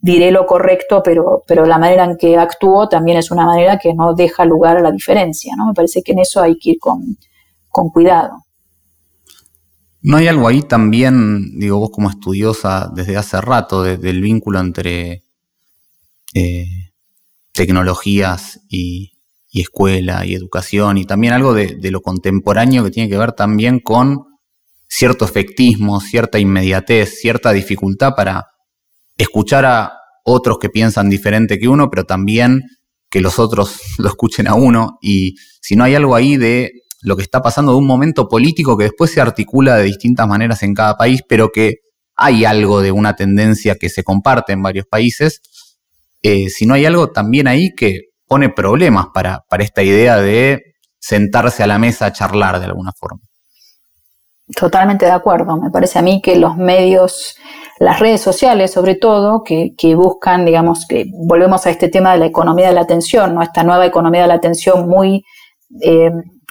diré 0.00 0.30
lo 0.30 0.46
correcto, 0.46 1.02
pero, 1.02 1.42
pero 1.46 1.66
la 1.66 1.78
manera 1.78 2.04
en 2.04 2.16
que 2.16 2.36
actúo 2.36 2.88
también 2.88 3.18
es 3.18 3.30
una 3.30 3.46
manera 3.46 3.78
que 3.78 3.94
no 3.94 4.14
deja 4.14 4.44
lugar 4.44 4.76
a 4.76 4.82
la 4.82 4.92
diferencia, 4.92 5.54
¿no? 5.56 5.66
Me 5.66 5.74
parece 5.74 6.02
que 6.02 6.12
en 6.12 6.20
eso 6.20 6.40
hay 6.40 6.58
que 6.58 6.70
ir 6.70 6.78
con, 6.78 7.16
cuidado. 7.92 8.44
¿No 10.02 10.16
hay 10.16 10.28
algo 10.28 10.48
ahí 10.48 10.62
también, 10.62 11.58
digo 11.58 11.78
vos 11.78 11.90
como 11.90 12.08
estudiosa 12.10 12.90
desde 12.94 13.16
hace 13.16 13.40
rato, 13.40 13.82
del 13.82 14.20
vínculo 14.22 14.58
entre 14.58 15.24
eh, 16.34 16.92
tecnologías 17.52 18.60
y, 18.68 19.12
y 19.50 19.60
escuela 19.60 20.24
y 20.24 20.34
educación 20.34 20.98
y 20.98 21.04
también 21.04 21.32
algo 21.32 21.52
de, 21.52 21.78
lo 21.90 22.00
contemporáneo 22.00 22.84
que 22.84 22.90
tiene 22.90 23.08
que 23.08 23.18
ver 23.18 23.32
también 23.32 23.80
con 23.80 24.26
cierto 24.88 25.24
efectismo, 25.24 26.00
cierta 26.00 26.38
inmediatez, 26.38 27.20
cierta 27.20 27.52
dificultad 27.52 28.14
para 28.16 28.46
escuchar 29.16 29.64
a 29.64 29.92
otros 30.24 30.58
que 30.58 30.70
piensan 30.70 31.10
diferente 31.10 31.58
que 31.58 31.68
uno, 31.68 31.90
pero 31.90 32.04
también 32.04 32.62
que 33.08 33.20
los 33.20 33.38
otros 33.38 33.80
lo 33.98 34.08
escuchen 34.08 34.46
a 34.46 34.54
uno 34.54 34.98
y 35.02 35.34
si 35.60 35.76
no 35.76 35.84
hay 35.84 35.94
algo 35.94 36.14
ahí 36.14 36.36
de 36.36 36.72
lo 37.02 37.16
que 37.16 37.22
está 37.22 37.40
pasando 37.42 37.72
de 37.72 37.78
un 37.78 37.86
momento 37.86 38.28
político 38.28 38.76
que 38.76 38.84
después 38.84 39.12
se 39.12 39.20
articula 39.20 39.76
de 39.76 39.84
distintas 39.84 40.26
maneras 40.28 40.62
en 40.62 40.74
cada 40.74 40.96
país, 40.96 41.22
pero 41.28 41.50
que 41.50 41.76
hay 42.16 42.44
algo 42.44 42.82
de 42.82 42.92
una 42.92 43.16
tendencia 43.16 43.76
que 43.76 43.88
se 43.88 44.04
comparte 44.04 44.52
en 44.52 44.62
varios 44.62 44.86
países, 44.86 45.40
eh, 46.22 46.50
si 46.50 46.66
no 46.66 46.74
hay 46.74 46.84
algo 46.84 47.10
también 47.10 47.48
ahí 47.48 47.74
que 47.74 48.10
pone 48.26 48.50
problemas 48.50 49.06
para, 49.14 49.44
para 49.48 49.64
esta 49.64 49.82
idea 49.82 50.18
de 50.18 50.74
sentarse 50.98 51.62
a 51.62 51.66
la 51.66 51.78
mesa 51.78 52.06
a 52.06 52.12
charlar 52.12 52.60
de 52.60 52.66
alguna 52.66 52.92
forma. 52.92 53.20
Totalmente 54.54 55.06
de 55.06 55.12
acuerdo. 55.12 55.56
Me 55.56 55.70
parece 55.70 55.98
a 55.98 56.02
mí 56.02 56.20
que 56.22 56.36
los 56.36 56.56
medios, 56.56 57.36
las 57.78 58.00
redes 58.00 58.20
sociales 58.20 58.72
sobre 58.72 58.96
todo, 58.96 59.42
que, 59.44 59.94
buscan, 59.94 60.44
digamos, 60.44 60.86
que 60.86 61.06
volvemos 61.12 61.66
a 61.66 61.70
este 61.70 61.88
tema 61.88 62.12
de 62.12 62.18
la 62.18 62.26
economía 62.26 62.68
de 62.68 62.74
la 62.74 62.82
atención, 62.82 63.34
¿no? 63.34 63.42
Esta 63.42 63.62
nueva 63.62 63.86
economía 63.86 64.22
de 64.22 64.28
la 64.28 64.34
atención 64.34 64.88
muy 64.88 65.24
eh, 65.82 66.10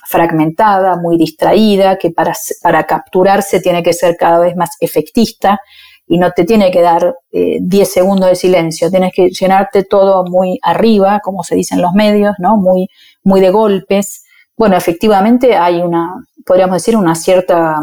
fragmentada, 0.09 0.97
muy 0.97 1.17
distraída, 1.17 1.97
que 1.97 2.09
para, 2.09 2.33
para 2.63 2.83
capturarse 2.85 3.61
tiene 3.61 3.83
que 3.83 3.93
ser 3.93 4.17
cada 4.17 4.39
vez 4.39 4.55
más 4.55 4.71
efectista 4.79 5.59
y 6.07 6.17
no 6.17 6.31
te 6.31 6.45
tiene 6.45 6.71
que 6.71 6.81
dar 6.81 7.13
10 7.31 7.61
eh, 7.71 7.85
segundos 7.85 8.29
de 8.29 8.35
silencio, 8.35 8.89
tienes 8.89 9.13
que 9.13 9.29
llenarte 9.29 9.83
todo 9.83 10.25
muy 10.25 10.57
arriba, 10.63 11.19
como 11.23 11.43
se 11.43 11.53
dice 11.53 11.75
en 11.75 11.83
los 11.83 11.93
medios, 11.93 12.33
¿no? 12.39 12.57
Muy, 12.57 12.87
muy 13.23 13.39
de 13.39 13.51
golpes. 13.51 14.23
Bueno, 14.57 14.75
efectivamente 14.75 15.55
hay 15.55 15.79
una, 15.79 16.15
podríamos 16.43 16.77
decir, 16.77 16.97
una 16.97 17.13
cierta 17.13 17.75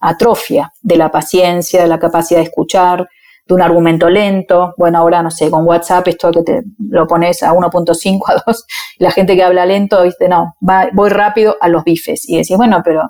atrofia 0.00 0.72
de 0.80 0.96
la 0.96 1.10
paciencia, 1.10 1.82
de 1.82 1.88
la 1.88 1.98
capacidad 1.98 2.40
de 2.40 2.46
escuchar, 2.46 3.06
de 3.46 3.54
un 3.54 3.62
argumento 3.62 4.10
lento. 4.10 4.74
Bueno, 4.76 4.98
ahora 4.98 5.22
no 5.22 5.30
sé, 5.30 5.50
con 5.50 5.66
WhatsApp 5.66 6.08
esto 6.08 6.30
que 6.30 6.42
te 6.42 6.62
lo 6.88 7.06
pones 7.06 7.42
a 7.42 7.52
1.5, 7.52 8.20
a 8.26 8.42
2, 8.46 8.66
la 8.98 9.10
gente 9.10 9.36
que 9.36 9.42
habla 9.42 9.66
lento, 9.66 10.02
dice, 10.02 10.28
no, 10.28 10.54
voy 10.60 11.10
rápido 11.10 11.56
a 11.60 11.68
los 11.68 11.84
bifes. 11.84 12.28
Y 12.28 12.36
decís, 12.36 12.56
bueno, 12.56 12.82
pero 12.84 13.02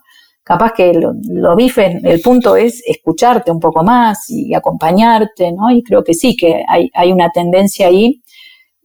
capaz 0.43 0.73
que 0.73 0.93
lo, 0.95 1.13
lo 1.29 1.57
bife, 1.57 2.01
el 2.05 2.21
punto 2.21 2.55
es 2.57 2.83
escucharte 2.87 3.51
un 3.51 3.61
poco 3.61 3.83
más 3.83 4.29
y 4.29 4.55
acompañarte, 4.55 5.53
¿no? 5.53 5.71
Y 5.71 5.83
creo 5.83 6.05
que 6.05 6.15
sí, 6.15 6.37
que 6.37 6.63
hay, 6.69 6.91
hay 6.95 7.13
una 7.13 7.31
tendencia 7.31 7.89
ahí 7.89 8.23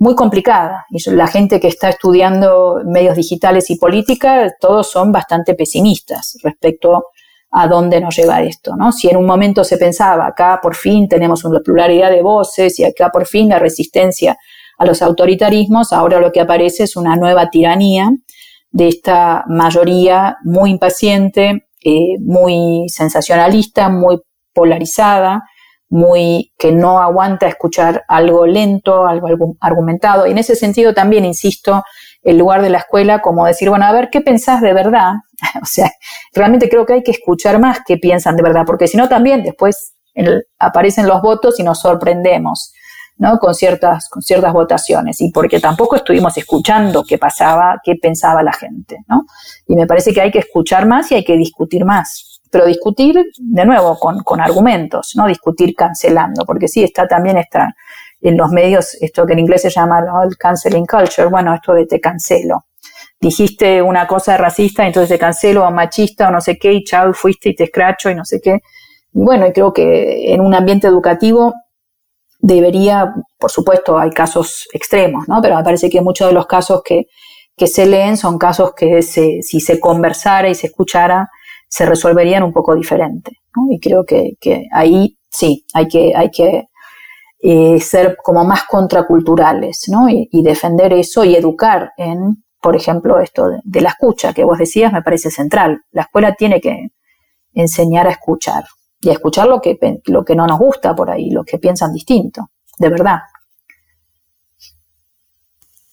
muy 0.02 0.16
complicada. 0.16 0.86
Y 0.90 1.08
la 1.12 1.28
gente 1.28 1.60
que 1.60 1.68
está 1.68 1.90
estudiando 1.90 2.82
medios 2.86 3.16
digitales 3.16 3.70
y 3.70 3.78
política, 3.78 4.52
todos 4.60 4.90
son 4.90 5.12
bastante 5.12 5.54
pesimistas 5.54 6.38
respecto 6.42 7.04
a 7.52 7.68
dónde 7.68 8.00
nos 8.00 8.16
lleva 8.16 8.42
esto, 8.42 8.76
¿no? 8.78 8.92
Si 8.92 9.10
en 9.10 9.18
un 9.18 9.26
momento 9.26 9.64
se 9.64 9.78
pensaba, 9.78 10.28
acá 10.28 10.60
por 10.62 10.76
fin 10.76 11.08
tenemos 11.08 11.44
una 11.44 11.60
pluralidad 11.60 12.10
de 12.10 12.22
voces 12.22 12.80
y 12.80 12.86
acá 12.86 13.10
por 13.10 13.28
fin 13.28 13.50
la 13.50 13.60
resistencia 13.60 14.38
a 14.78 14.86
los 14.86 15.02
autoritarismos, 15.02 15.94
ahora 15.94 16.20
lo 16.20 16.32
que 16.32 16.42
aparece 16.42 16.84
es 16.84 16.96
una 16.96 17.16
nueva 17.16 17.50
tiranía 17.50 18.10
de 18.72 18.88
esta 18.88 19.44
mayoría 19.48 20.38
muy 20.44 20.72
impaciente, 20.72 21.68
eh, 21.84 22.18
muy 22.22 22.86
sensacionalista, 22.88 23.90
muy 23.90 24.20
polarizada, 24.54 25.44
muy 25.90 26.54
que 26.58 26.72
no 26.72 27.00
aguanta 27.00 27.48
escuchar 27.48 28.04
algo 28.08 28.48
lento, 28.48 29.06
algo, 29.06 29.28
argumentado. 29.60 30.26
Y 30.26 30.32
en 30.32 30.38
ese 30.38 30.56
sentido 30.56 30.94
también, 30.94 31.26
insisto, 31.26 31.84
el 32.24 32.38
lugar 32.38 32.62
de 32.62 32.70
la 32.70 32.80
escuela 32.80 33.22
como 33.22 33.46
decir, 33.46 33.70
bueno, 33.70 33.86
a 33.86 33.92
ver, 33.92 34.10
¿qué 34.12 34.22
pensás 34.22 34.62
de 34.62 34.74
verdad? 34.74 35.14
o 35.62 35.66
sea, 35.66 35.92
realmente 36.34 36.70
creo 36.70 36.86
que 36.86 36.94
hay 36.94 37.04
que 37.04 37.12
escuchar 37.12 37.60
más 37.60 37.80
qué 37.86 37.98
piensan 37.98 38.36
de 38.36 38.44
verdad, 38.44 38.64
porque 38.66 38.88
si 38.88 38.98
no 38.98 39.10
también 39.10 39.44
después 39.44 39.94
aparecen 40.60 41.08
los 41.08 41.22
votos 41.22 41.60
y 41.60 41.64
nos 41.64 41.80
sorprendemos. 41.80 42.74
¿no? 43.18 43.38
Con 43.38 43.54
ciertas, 43.54 44.10
con 44.10 44.24
ciertas 44.24 44.52
votaciones 44.52 45.22
y 45.22 45.30
porque 45.30 45.60
tampoco 45.60 45.96
estuvimos 45.96 46.36
escuchando 46.38 47.04
qué 47.08 47.20
pasaba, 47.20 47.80
qué 47.84 47.96
pensaba 47.96 48.42
la 48.42 48.52
gente, 48.52 48.98
¿no? 49.08 49.26
Y 49.68 49.76
me 49.76 49.86
parece 49.86 50.12
que 50.12 50.22
hay 50.22 50.32
que 50.32 50.40
escuchar 50.40 50.88
más 50.88 51.12
y 51.12 51.16
hay 51.16 51.24
que 51.24 51.38
discutir 51.38 51.86
más. 51.86 52.42
Pero 52.50 52.66
discutir, 52.66 53.24
de 53.38 53.66
nuevo, 53.66 53.98
con, 54.00 54.42
argumentos, 54.42 55.12
no 55.16 55.28
discutir 55.28 55.76
cancelando, 55.76 56.46
porque 56.46 56.68
sí, 56.68 56.84
está 56.84 57.08
también 57.08 57.38
está 57.38 57.76
en 58.22 58.38
los 58.38 58.52
medios 58.52 58.98
esto 59.02 59.26
que 59.26 59.34
en 59.34 59.40
inglés 59.40 59.64
se 59.64 59.70
llama 59.70 60.04
el 60.24 60.38
canceling 60.38 60.86
culture, 60.86 61.28
bueno, 61.28 61.54
esto 61.54 61.74
de 61.74 61.86
te 61.86 62.00
cancelo. 62.00 62.66
Dijiste 63.20 63.82
una 63.82 64.08
cosa 64.08 64.38
racista, 64.38 64.86
entonces 64.86 65.10
te 65.10 65.20
cancelo, 65.20 65.66
o 65.66 65.72
machista, 65.72 66.30
o 66.30 66.32
no 66.32 66.42
sé 66.42 66.58
qué, 66.58 66.74
y 66.74 66.84
chao, 66.84 67.14
fuiste 67.14 67.50
y 67.50 67.56
te 67.56 67.66
escracho, 67.66 68.10
y 68.10 68.16
no 68.16 68.26
sé 68.26 68.42
qué. 68.42 68.60
Y 69.14 69.24
bueno, 69.24 69.48
y 69.48 69.54
creo 69.54 69.74
que 69.74 70.34
en 70.34 70.42
un 70.42 70.56
ambiente 70.56 70.88
educativo 70.88 71.54
debería, 72.40 73.14
por 73.38 73.52
supuesto, 73.52 73.98
hay 73.98 74.10
casos 74.10 74.68
extremos, 74.74 75.28
¿no? 75.28 75.42
Pero 75.42 75.56
me 75.56 75.64
parece 75.64 75.90
que 75.90 76.02
muchos 76.02 76.28
de 76.28 76.34
los 76.34 76.48
casos 76.48 76.82
que, 76.84 77.08
se 77.68 77.86
leen 77.86 78.18
son 78.18 78.40
casos 78.40 78.74
que 78.74 79.04
si 79.04 79.42
se 79.42 79.80
conversara 79.80 80.50
y 80.50 80.56
se 80.56 80.66
escuchara, 80.66 81.30
se 81.72 81.86
resolverían 81.86 82.44
un 82.44 82.52
poco 82.52 82.76
diferente. 82.76 83.32
Y 83.70 83.80
creo 83.80 84.04
que, 84.06 84.36
ahí 84.72 85.18
sí, 85.30 85.66
hay 85.74 85.88
que, 85.88 86.14
hay 86.16 86.30
que 86.30 86.68
eh, 87.44 87.80
ser 87.80 88.18
como 88.24 88.44
más 88.46 88.64
contraculturales, 88.66 89.86
¿no? 89.90 90.08
Y, 90.10 90.30
defender 90.44 90.94
eso 90.94 91.24
y 91.24 91.36
educar 91.36 91.92
en, 91.98 92.44
por 92.62 92.76
ejemplo, 92.76 93.20
esto 93.20 93.50
de, 93.64 93.82
la 93.82 93.90
escucha 93.90 94.34
que 94.34 94.44
vos 94.44 94.58
decías 94.58 94.94
me 94.94 95.02
parece 95.02 95.32
central. 95.32 95.82
La 95.92 96.04
escuela 96.04 96.36
tiene 96.36 96.62
que 96.62 96.90
enseñar 97.54 98.08
a 98.08 98.12
escuchar, 98.12 98.64
y 99.02 99.10
a 99.10 99.14
escuchar 99.14 99.48
lo 99.48 99.60
que, 99.60 99.78
lo 100.06 100.24
que 100.24 100.36
no 100.36 100.46
nos 100.46 100.60
gusta 100.60 100.96
por 100.96 101.10
ahí, 101.10 101.32
los 101.32 101.46
que 101.46 101.58
piensan 101.58 101.92
distinto, 101.92 102.52
de 102.78 102.90
verdad. 102.90 103.20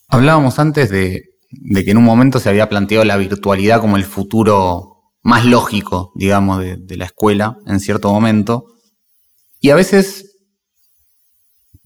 Hablábamos 0.09 0.59
antes 0.59 0.91
de, 0.91 1.23
que 1.51 1.91
en 1.91 1.97
un 1.97 2.05
momento 2.05 2.39
se 2.39 2.49
había 2.49 2.69
planteado 2.69 3.05
la 3.05 3.17
virtualidad 3.17 3.81
como 3.81 3.97
el 3.97 4.05
futuro 4.05 5.13
más 5.23 5.45
lógico, 5.45 6.13
digamos, 6.15 6.61
de, 6.61 6.97
la 6.97 7.05
escuela 7.05 7.59
en 7.67 7.81
cierto 7.81 8.11
momento. 8.13 8.65
Y 9.61 9.71
a 9.71 9.75
veces, 9.75 10.28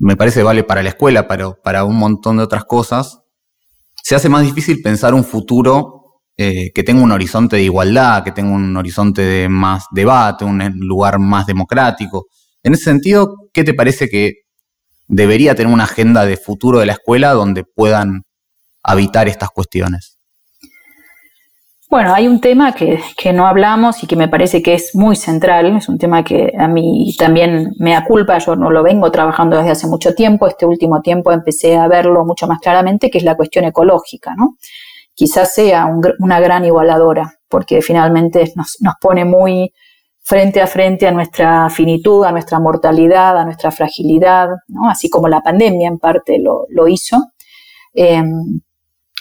me 0.03 0.17
parece 0.17 0.43
vale 0.43 0.65
para 0.65 0.83
la 0.83 0.89
escuela, 0.89 1.29
pero 1.29 1.61
para 1.63 1.85
un 1.85 1.97
montón 1.97 2.37
de 2.37 2.43
otras 2.43 2.65
cosas, 2.65 3.21
se 4.03 4.17
hace 4.17 4.29
más 4.29 4.43
difícil 4.43 4.83
pensar 4.83 5.15
un 5.15 5.23
futuro 5.23 6.23
eh, 6.37 6.73
que 6.75 6.83
tenga 6.83 7.05
un 7.05 7.13
horizonte 7.13 7.55
de 7.55 7.63
igualdad, 7.63 8.25
que 8.25 8.33
tenga 8.33 8.51
un 8.51 8.77
horizonte 8.77 9.23
de 9.23 9.49
más 9.49 9.85
debate, 9.93 10.45
un 10.45 10.61
lugar 10.81 11.21
más 11.21 11.47
democrático. 11.47 12.27
En 12.65 12.73
ese 12.75 12.83
sentido, 12.83 13.37
¿qué 13.53 13.63
te 13.63 13.75
parece 13.75 14.09
que 14.09 14.33
debería 15.07 15.55
tener 15.55 15.73
una 15.73 15.85
agenda 15.85 16.27
de 16.27 16.37
futuro 16.37 16.81
de 16.81 16.87
la 16.87 16.95
escuela 16.95 17.31
donde 17.33 17.63
puedan 17.63 18.23
habitar 18.83 19.29
estas 19.29 19.51
cuestiones? 19.51 20.12
Bueno, 21.93 22.15
hay 22.15 22.27
un 22.27 22.41
tema 22.41 22.73
que, 22.73 23.03
no 23.35 23.47
hablamos 23.47 24.03
y 24.03 24.07
que 24.07 24.17
me 24.17 24.27
parece 24.27 24.63
que 24.63 24.73
es 24.73 24.95
muy 24.95 25.15
central, 25.15 25.77
es 25.77 25.91
un 25.91 25.99
tema 25.99 26.25
que 26.25 26.51
a 26.59 26.67
mí 26.67 27.15
también 27.19 27.75
me 27.79 27.95
aculpa, 27.95 28.39
yo 28.39 28.57
no 28.57 28.71
lo 28.71 28.83
vengo 28.83 29.13
trabajando 29.13 29.59
desde 29.59 29.73
hace 29.73 29.87
mucho 29.89 30.15
tiempo, 30.15 30.47
este 30.47 30.65
último 30.65 31.03
tiempo 31.03 31.33
empecé 31.33 31.77
a 31.77 31.89
verlo 31.89 32.25
mucho 32.25 32.47
más 32.47 32.61
claramente, 32.61 33.11
que 33.11 33.19
es 33.19 33.25
la 33.25 33.37
cuestión 33.37 33.67
ecológica, 33.67 34.35
¿no? 34.35 34.57
Quizás 35.13 35.53
sea 35.53 35.87
una 36.19 36.41
gran 36.41 36.65
igualadora, 36.65 37.35
porque 37.47 37.83
finalmente 37.83 38.51
nos, 38.57 38.79
pone 38.99 39.27
muy 39.27 39.75
frente 40.19 40.63
a 40.63 40.67
frente 40.67 41.07
a 41.07 41.11
nuestra 41.11 41.69
finitud, 41.69 42.25
a 42.25 42.33
nuestra 42.33 42.59
mortalidad, 42.59 43.37
a 43.37 43.45
nuestra 43.45 43.71
fragilidad, 43.71 44.49
¿no? 44.69 44.89
así 44.89 45.11
como 45.11 45.29
la 45.29 45.43
pandemia 45.43 45.89
en 45.89 45.99
parte 45.99 46.39
lo, 46.41 46.89
hizo. 46.89 47.19
Em, 47.93 48.63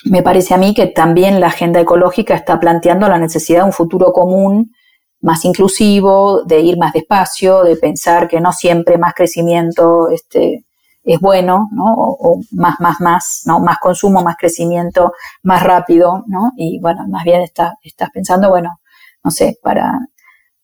me 0.04 0.22
parece 0.22 0.54
a 0.54 0.58
mí 0.58 0.74
que 0.74 0.86
también 0.86 1.40
la 1.40 1.48
agenda 1.48 1.80
ecológica 1.80 2.34
está 2.34 2.58
planteando 2.58 3.08
la 3.08 3.18
necesidad 3.18 3.60
de 3.60 3.66
un 3.66 3.72
futuro 3.72 4.12
común 4.12 4.72
más 5.20 5.44
inclusivo, 5.44 6.42
de 6.44 6.60
ir 6.60 6.76
más 6.78 6.92
despacio, 6.92 7.62
de 7.62 7.76
pensar 7.76 8.28
que 8.28 8.40
no 8.40 8.52
siempre 8.52 8.98
más 8.98 9.14
crecimiento 9.14 10.08
este, 10.08 10.64
es 11.04 11.20
bueno, 11.20 11.68
¿no? 11.72 11.94
O, 11.94 12.40
más, 12.52 12.80
más, 12.80 13.00
más, 13.00 13.42
¿no? 13.46 13.60
Más 13.60 13.78
consumo, 13.78 14.22
más 14.22 14.36
crecimiento, 14.36 15.12
más 15.42 15.62
rápido, 15.62 16.24
¿no? 16.26 16.52
Y 16.56 16.80
bueno, 16.80 17.06
más 17.08 17.24
bien 17.24 17.42
estás 17.42 18.10
pensando, 18.12 18.48
bueno, 18.48 18.80
no 19.22 19.30
sé, 19.30 19.58
para, 19.62 19.92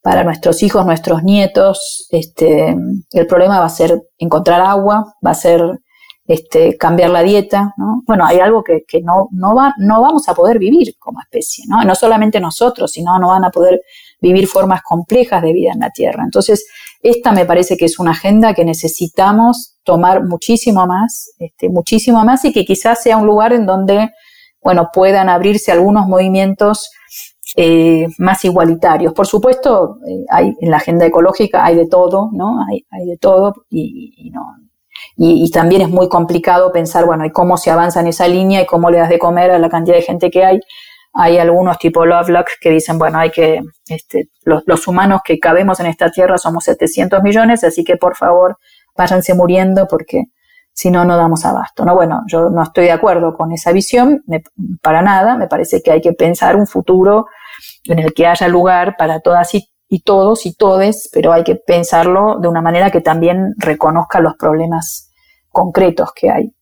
para 0.02 0.24
nuestros 0.24 0.62
hijos, 0.62 0.84
nuestros 0.84 1.22
nietos, 1.22 2.08
este, 2.10 2.76
el 3.12 3.26
problema 3.26 3.60
va 3.60 3.66
a 3.66 3.70
ser 3.70 4.00
encontrar 4.18 4.60
agua, 4.60 5.14
va 5.24 5.30
a 5.30 5.34
ser 5.34 5.80
este, 6.28 6.76
cambiar 6.76 7.08
la 7.08 7.22
dieta, 7.22 7.72
¿no? 7.78 8.02
Bueno, 8.06 8.26
hay 8.26 8.38
algo 8.38 8.62
que, 8.62 8.84
no, 9.02 9.28
no, 9.32 9.54
va, 9.54 9.72
no 9.78 10.02
vamos 10.02 10.28
a 10.28 10.34
poder 10.34 10.58
vivir 10.58 10.94
como 10.98 11.22
especie, 11.22 11.64
¿no? 11.66 11.82
No 11.84 11.94
solamente 11.94 12.38
nosotros, 12.38 12.92
sino 12.92 13.18
no 13.18 13.28
van 13.28 13.46
a 13.46 13.50
poder 13.50 13.80
vivir 14.20 14.46
formas 14.46 14.82
complejas 14.82 15.40
de 15.40 15.54
vida 15.54 15.72
en 15.72 15.80
la 15.80 15.90
Tierra. 15.90 16.22
Entonces, 16.22 16.66
esta 17.02 17.32
me 17.32 17.46
parece 17.46 17.78
que 17.78 17.86
es 17.86 17.98
una 17.98 18.10
agenda 18.10 18.52
que 18.52 18.66
necesitamos 18.66 19.76
tomar 19.84 20.22
muchísimo 20.22 20.86
más, 20.86 21.30
este, 21.38 21.70
muchísimo 21.70 22.22
más 22.26 22.44
y 22.44 22.52
que 22.52 22.66
quizás 22.66 23.02
sea 23.02 23.16
un 23.16 23.26
lugar 23.26 23.54
en 23.54 23.64
donde, 23.64 24.10
bueno, 24.62 24.90
puedan 24.92 25.30
abrirse 25.30 25.72
algunos 25.72 26.06
movimientos 26.08 26.90
eh, 27.56 28.06
más 28.18 28.44
igualitarios. 28.44 29.14
Por 29.14 29.26
supuesto, 29.26 29.96
eh, 30.06 30.26
hay, 30.28 30.52
en 30.60 30.70
la 30.70 30.76
agenda 30.76 31.06
ecológica 31.06 31.64
hay 31.64 31.74
de 31.74 31.88
todo, 31.88 32.28
¿no? 32.34 32.58
Hay, 32.68 32.84
hay 32.90 33.06
de 33.06 33.16
todo 33.16 33.54
y, 33.70 34.12
y 34.18 34.28
no, 34.28 34.42
y, 35.20 35.50
también 35.50 35.82
es 35.82 35.88
muy 35.88 36.08
complicado 36.08 36.70
pensar, 36.70 37.04
bueno, 37.04 37.24
¿y 37.24 37.30
cómo 37.30 37.56
se 37.56 37.72
avanza 37.72 37.98
en 37.98 38.06
esa 38.06 38.28
línea 38.28 38.62
y 38.62 38.66
cómo 38.66 38.88
le 38.88 38.98
das 38.98 39.08
de 39.08 39.18
comer 39.18 39.50
a 39.50 39.58
la 39.58 39.68
cantidad 39.68 39.96
de 39.96 40.02
gente 40.02 40.30
que 40.30 40.44
hay? 40.44 40.60
Hay 41.12 41.38
algunos 41.38 41.76
tipo 41.78 42.06
Lovelock 42.06 42.46
que 42.60 42.70
dicen, 42.70 43.00
bueno, 43.00 43.18
hay 43.18 43.30
que, 43.30 43.60
este, 43.88 44.28
los, 44.44 44.86
humanos 44.86 45.22
que 45.24 45.40
cabemos 45.40 45.80
en 45.80 45.86
esta 45.86 46.12
tierra 46.12 46.38
somos 46.38 46.62
700 46.64 47.20
millones, 47.24 47.64
así 47.64 47.82
que 47.82 47.96
por 47.96 48.14
favor 48.14 48.58
váyanse 48.96 49.34
muriendo 49.34 49.88
porque 49.88 50.26
si 50.72 50.88
no, 50.92 51.04
no 51.04 51.16
damos 51.16 51.44
abasto. 51.44 51.84
No, 51.84 51.96
bueno, 51.96 52.22
yo 52.28 52.48
no 52.50 52.62
estoy 52.62 52.84
de 52.84 52.92
acuerdo 52.92 53.36
con 53.36 53.50
esa 53.50 53.72
visión, 53.72 54.22
para 54.80 55.02
nada, 55.02 55.36
me 55.36 55.48
parece 55.48 55.82
que 55.82 55.90
hay 55.90 56.00
que 56.00 56.12
pensar 56.12 56.54
un 56.54 56.68
futuro 56.68 57.26
en 57.86 57.98
el 57.98 58.14
que 58.14 58.28
haya 58.28 58.46
lugar 58.46 58.94
para 58.96 59.18
todas 59.18 59.52
y 59.56 59.68
y 59.88 60.00
todos 60.00 60.44
y 60.46 60.54
todes, 60.54 61.08
pero 61.12 61.32
hay 61.32 61.44
que 61.44 61.56
pensarlo 61.56 62.38
de 62.40 62.48
una 62.48 62.60
manera 62.60 62.90
que 62.90 63.00
también 63.00 63.54
reconozca 63.56 64.20
los 64.20 64.36
problemas 64.36 65.07
concretos 65.58 66.10
que 66.14 66.30
hay. 66.30 66.52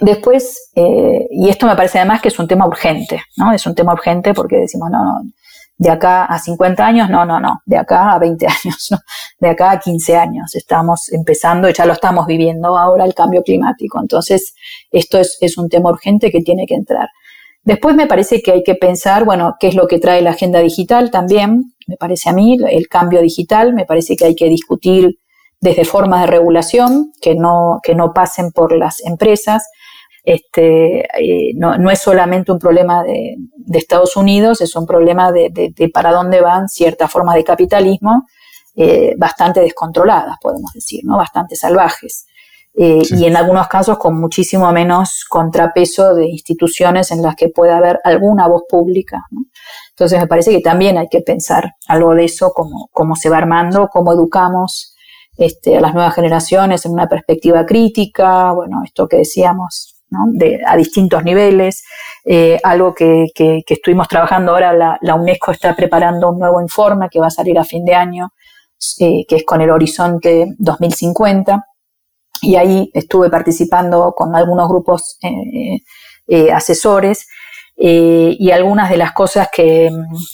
Después, 0.00 0.70
eh, 0.74 1.26
y 1.30 1.48
esto 1.48 1.66
me 1.66 1.76
parece 1.76 1.98
además 1.98 2.22
que 2.22 2.28
es 2.28 2.38
un 2.38 2.46
tema 2.46 2.66
urgente, 2.66 3.20
¿no? 3.36 3.52
Es 3.52 3.66
un 3.66 3.74
tema 3.74 3.92
urgente 3.92 4.32
porque 4.32 4.56
decimos, 4.56 4.90
no, 4.90 5.04
no, 5.04 5.30
de 5.76 5.90
acá 5.90 6.24
a 6.24 6.38
50 6.38 6.86
años, 6.86 7.10
no, 7.10 7.24
no, 7.24 7.40
no, 7.40 7.60
de 7.66 7.76
acá 7.76 8.12
a 8.12 8.18
20 8.18 8.46
años, 8.64 8.88
¿no? 8.90 8.98
de 9.40 9.48
acá 9.50 9.72
a 9.72 9.80
15 9.80 10.16
años. 10.16 10.54
Estamos 10.54 11.12
empezando 11.12 11.68
ya 11.68 11.84
lo 11.84 11.92
estamos 11.92 12.26
viviendo 12.26 12.78
ahora 12.78 13.04
el 13.04 13.14
cambio 13.14 13.42
climático. 13.42 14.00
Entonces, 14.00 14.54
esto 14.90 15.18
es, 15.18 15.36
es 15.40 15.58
un 15.58 15.68
tema 15.68 15.90
urgente 15.90 16.30
que 16.30 16.40
tiene 16.40 16.66
que 16.66 16.74
entrar. 16.74 17.08
Después 17.64 17.94
me 17.94 18.06
parece 18.06 18.42
que 18.42 18.52
hay 18.52 18.62
que 18.62 18.74
pensar, 18.74 19.24
bueno, 19.24 19.54
qué 19.60 19.68
es 19.68 19.74
lo 19.74 19.86
que 19.86 19.98
trae 19.98 20.22
la 20.22 20.30
agenda 20.30 20.60
digital 20.60 21.10
también, 21.10 21.74
me 21.86 21.96
parece 21.96 22.30
a 22.30 22.32
mí, 22.32 22.58
el 22.70 22.88
cambio 22.88 23.20
digital, 23.20 23.72
me 23.72 23.84
parece 23.84 24.16
que 24.16 24.24
hay 24.24 24.34
que 24.34 24.48
discutir 24.48 25.16
desde 25.62 25.84
formas 25.84 26.22
de 26.22 26.26
regulación 26.26 27.12
que 27.22 27.36
no, 27.36 27.78
que 27.82 27.94
no 27.94 28.12
pasen 28.12 28.50
por 28.50 28.76
las 28.76 29.00
empresas. 29.06 29.70
Este, 30.24 31.00
eh, 31.00 31.52
no, 31.54 31.90
es 31.90 32.00
solamente 32.00 32.52
un 32.52 32.58
problema 32.58 33.02
de, 33.04 33.36
Estados 33.72 34.16
Unidos, 34.16 34.60
es 34.60 34.74
un 34.76 34.86
problema 34.86 35.32
de, 35.32 35.90
para 35.94 36.12
dónde 36.12 36.40
van 36.40 36.68
ciertas 36.68 37.10
formas 37.10 37.36
de 37.36 37.44
capitalismo 37.44 38.26
eh, 38.74 39.14
bastante 39.16 39.60
descontroladas, 39.60 40.36
podemos 40.42 40.72
decir, 40.72 41.00
¿no? 41.04 41.16
bastante 41.16 41.54
salvajes. 41.54 42.26
Eh, 42.74 43.02
y 43.10 43.26
en 43.26 43.36
algunos 43.36 43.68
casos 43.68 43.98
con 43.98 44.18
muchísimo 44.18 44.72
menos 44.72 45.24
contrapeso 45.28 46.14
de 46.14 46.26
instituciones 46.26 47.10
en 47.12 47.22
las 47.22 47.36
que 47.36 47.50
pueda 47.50 47.76
haber 47.76 48.00
alguna 48.02 48.48
voz 48.48 48.62
pública. 48.68 49.18
Entonces 49.90 50.18
me 50.18 50.26
parece 50.26 50.50
que 50.50 50.60
también 50.60 50.98
hay 50.98 51.08
que 51.08 51.20
pensar 51.20 51.74
algo 51.86 52.14
de 52.14 52.24
eso, 52.24 52.52
cómo, 52.52 52.88
cómo 52.92 53.14
se 53.14 53.28
va 53.28 53.38
armando, 53.38 53.88
cómo 53.92 54.12
educamos 54.12 54.91
este, 55.36 55.76
a 55.76 55.80
las 55.80 55.94
nuevas 55.94 56.14
generaciones 56.14 56.84
en 56.84 56.92
una 56.92 57.08
perspectiva 57.08 57.64
crítica, 57.64 58.52
bueno, 58.52 58.82
esto 58.84 59.08
que 59.08 59.18
decíamos, 59.18 59.92
de, 60.32 60.60
a 60.66 60.76
distintos 60.76 61.24
niveles, 61.24 61.82
eh, 62.24 62.58
algo 62.62 62.94
que, 62.94 63.26
que, 63.34 63.62
estuvimos 63.66 64.08
trabajando. 64.08 64.52
Ahora, 64.52 64.72
la, 64.72 64.98
la, 65.00 65.14
UNESCO 65.14 65.52
está 65.52 65.74
preparando 65.74 66.30
un 66.30 66.38
nuevo 66.38 66.60
informe 66.60 67.08
que 67.10 67.20
va 67.20 67.28
a 67.28 67.30
salir 67.30 67.58
a 67.58 67.64
fin 67.64 67.84
de 67.84 67.94
año, 67.94 68.32
eh, 68.98 69.24
que 69.26 69.36
es 69.36 69.44
con 69.44 69.60
el 69.60 69.70
horizonte 69.70 70.46
2050 70.58 71.64
y 72.42 72.56
ahí 72.56 72.90
estuve 72.92 73.30
participando 73.30 74.12
con 74.16 74.34
algunos 74.34 74.68
grupos 74.68 75.16
eh, 75.22 76.50
asesores 76.52 77.26
y 77.74 78.50
algunas 78.50 78.90
de 78.90 78.96
las 78.96 79.12
cosas 79.12 79.48
que, 79.52 79.90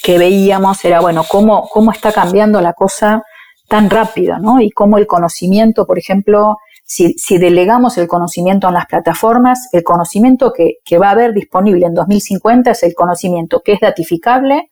veíamos 0.07 0.85
era, 0.85 1.01
bueno, 1.01 1.25
cómo, 1.27 1.69
cómo 1.69 1.93
está 1.93 2.13
cambiando 2.13 2.61
la 2.61 2.73
cosa 2.73 3.23
tan 3.69 3.91
rápido, 3.91 4.39
¿no? 4.39 4.61
Y 4.61 4.71
cómo 4.71 4.99
el 4.99 5.07
conocimiento, 5.07 5.87
por 5.87 5.99
ejemplo, 5.99 6.57
si, 6.85 7.15
delegamos 7.39 7.99
el 7.99 8.09
conocimiento 8.09 8.67
en 8.69 8.75
las 8.75 8.87
plataformas, 8.87 9.69
el 9.73 9.85
conocimiento 9.85 10.53
que, 10.53 10.99
va 10.99 11.09
a 11.09 11.13
haber 11.13 11.35
disponible 11.35 11.87
en 11.87 11.95
2050 11.95 12.71
es 12.71 12.83
el 12.83 12.95
conocimiento 12.95 13.61
que 13.63 13.75
es 13.75 13.81
datificable, 13.81 14.71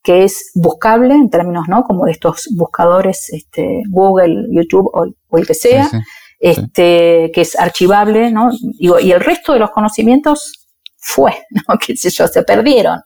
que 0.00 0.22
es 0.22 0.52
buscable 0.54 1.14
en 1.14 1.28
términos, 1.28 1.64
¿no? 1.68 1.82
Como 1.82 2.04
de 2.04 2.12
estos 2.12 2.48
buscadores, 2.54 3.28
este, 3.32 3.82
Google, 3.90 4.46
YouTube 4.52 4.88
o, 4.94 5.36
el 5.36 5.46
que 5.46 5.54
sea 5.54 5.90
este, 6.38 7.32
que 7.34 7.40
es 7.40 7.58
archivable, 7.58 8.30
¿no? 8.30 8.50
y 8.78 9.10
el 9.10 9.20
resto 9.20 9.52
de 9.52 9.58
los 9.58 9.70
conocimientos 9.70 10.65
fue, 11.06 11.46
¿no? 11.50 11.78
Que 11.86 11.96
sé 11.96 12.10
yo, 12.10 12.26
se 12.26 12.42
perdieron. 12.42 13.00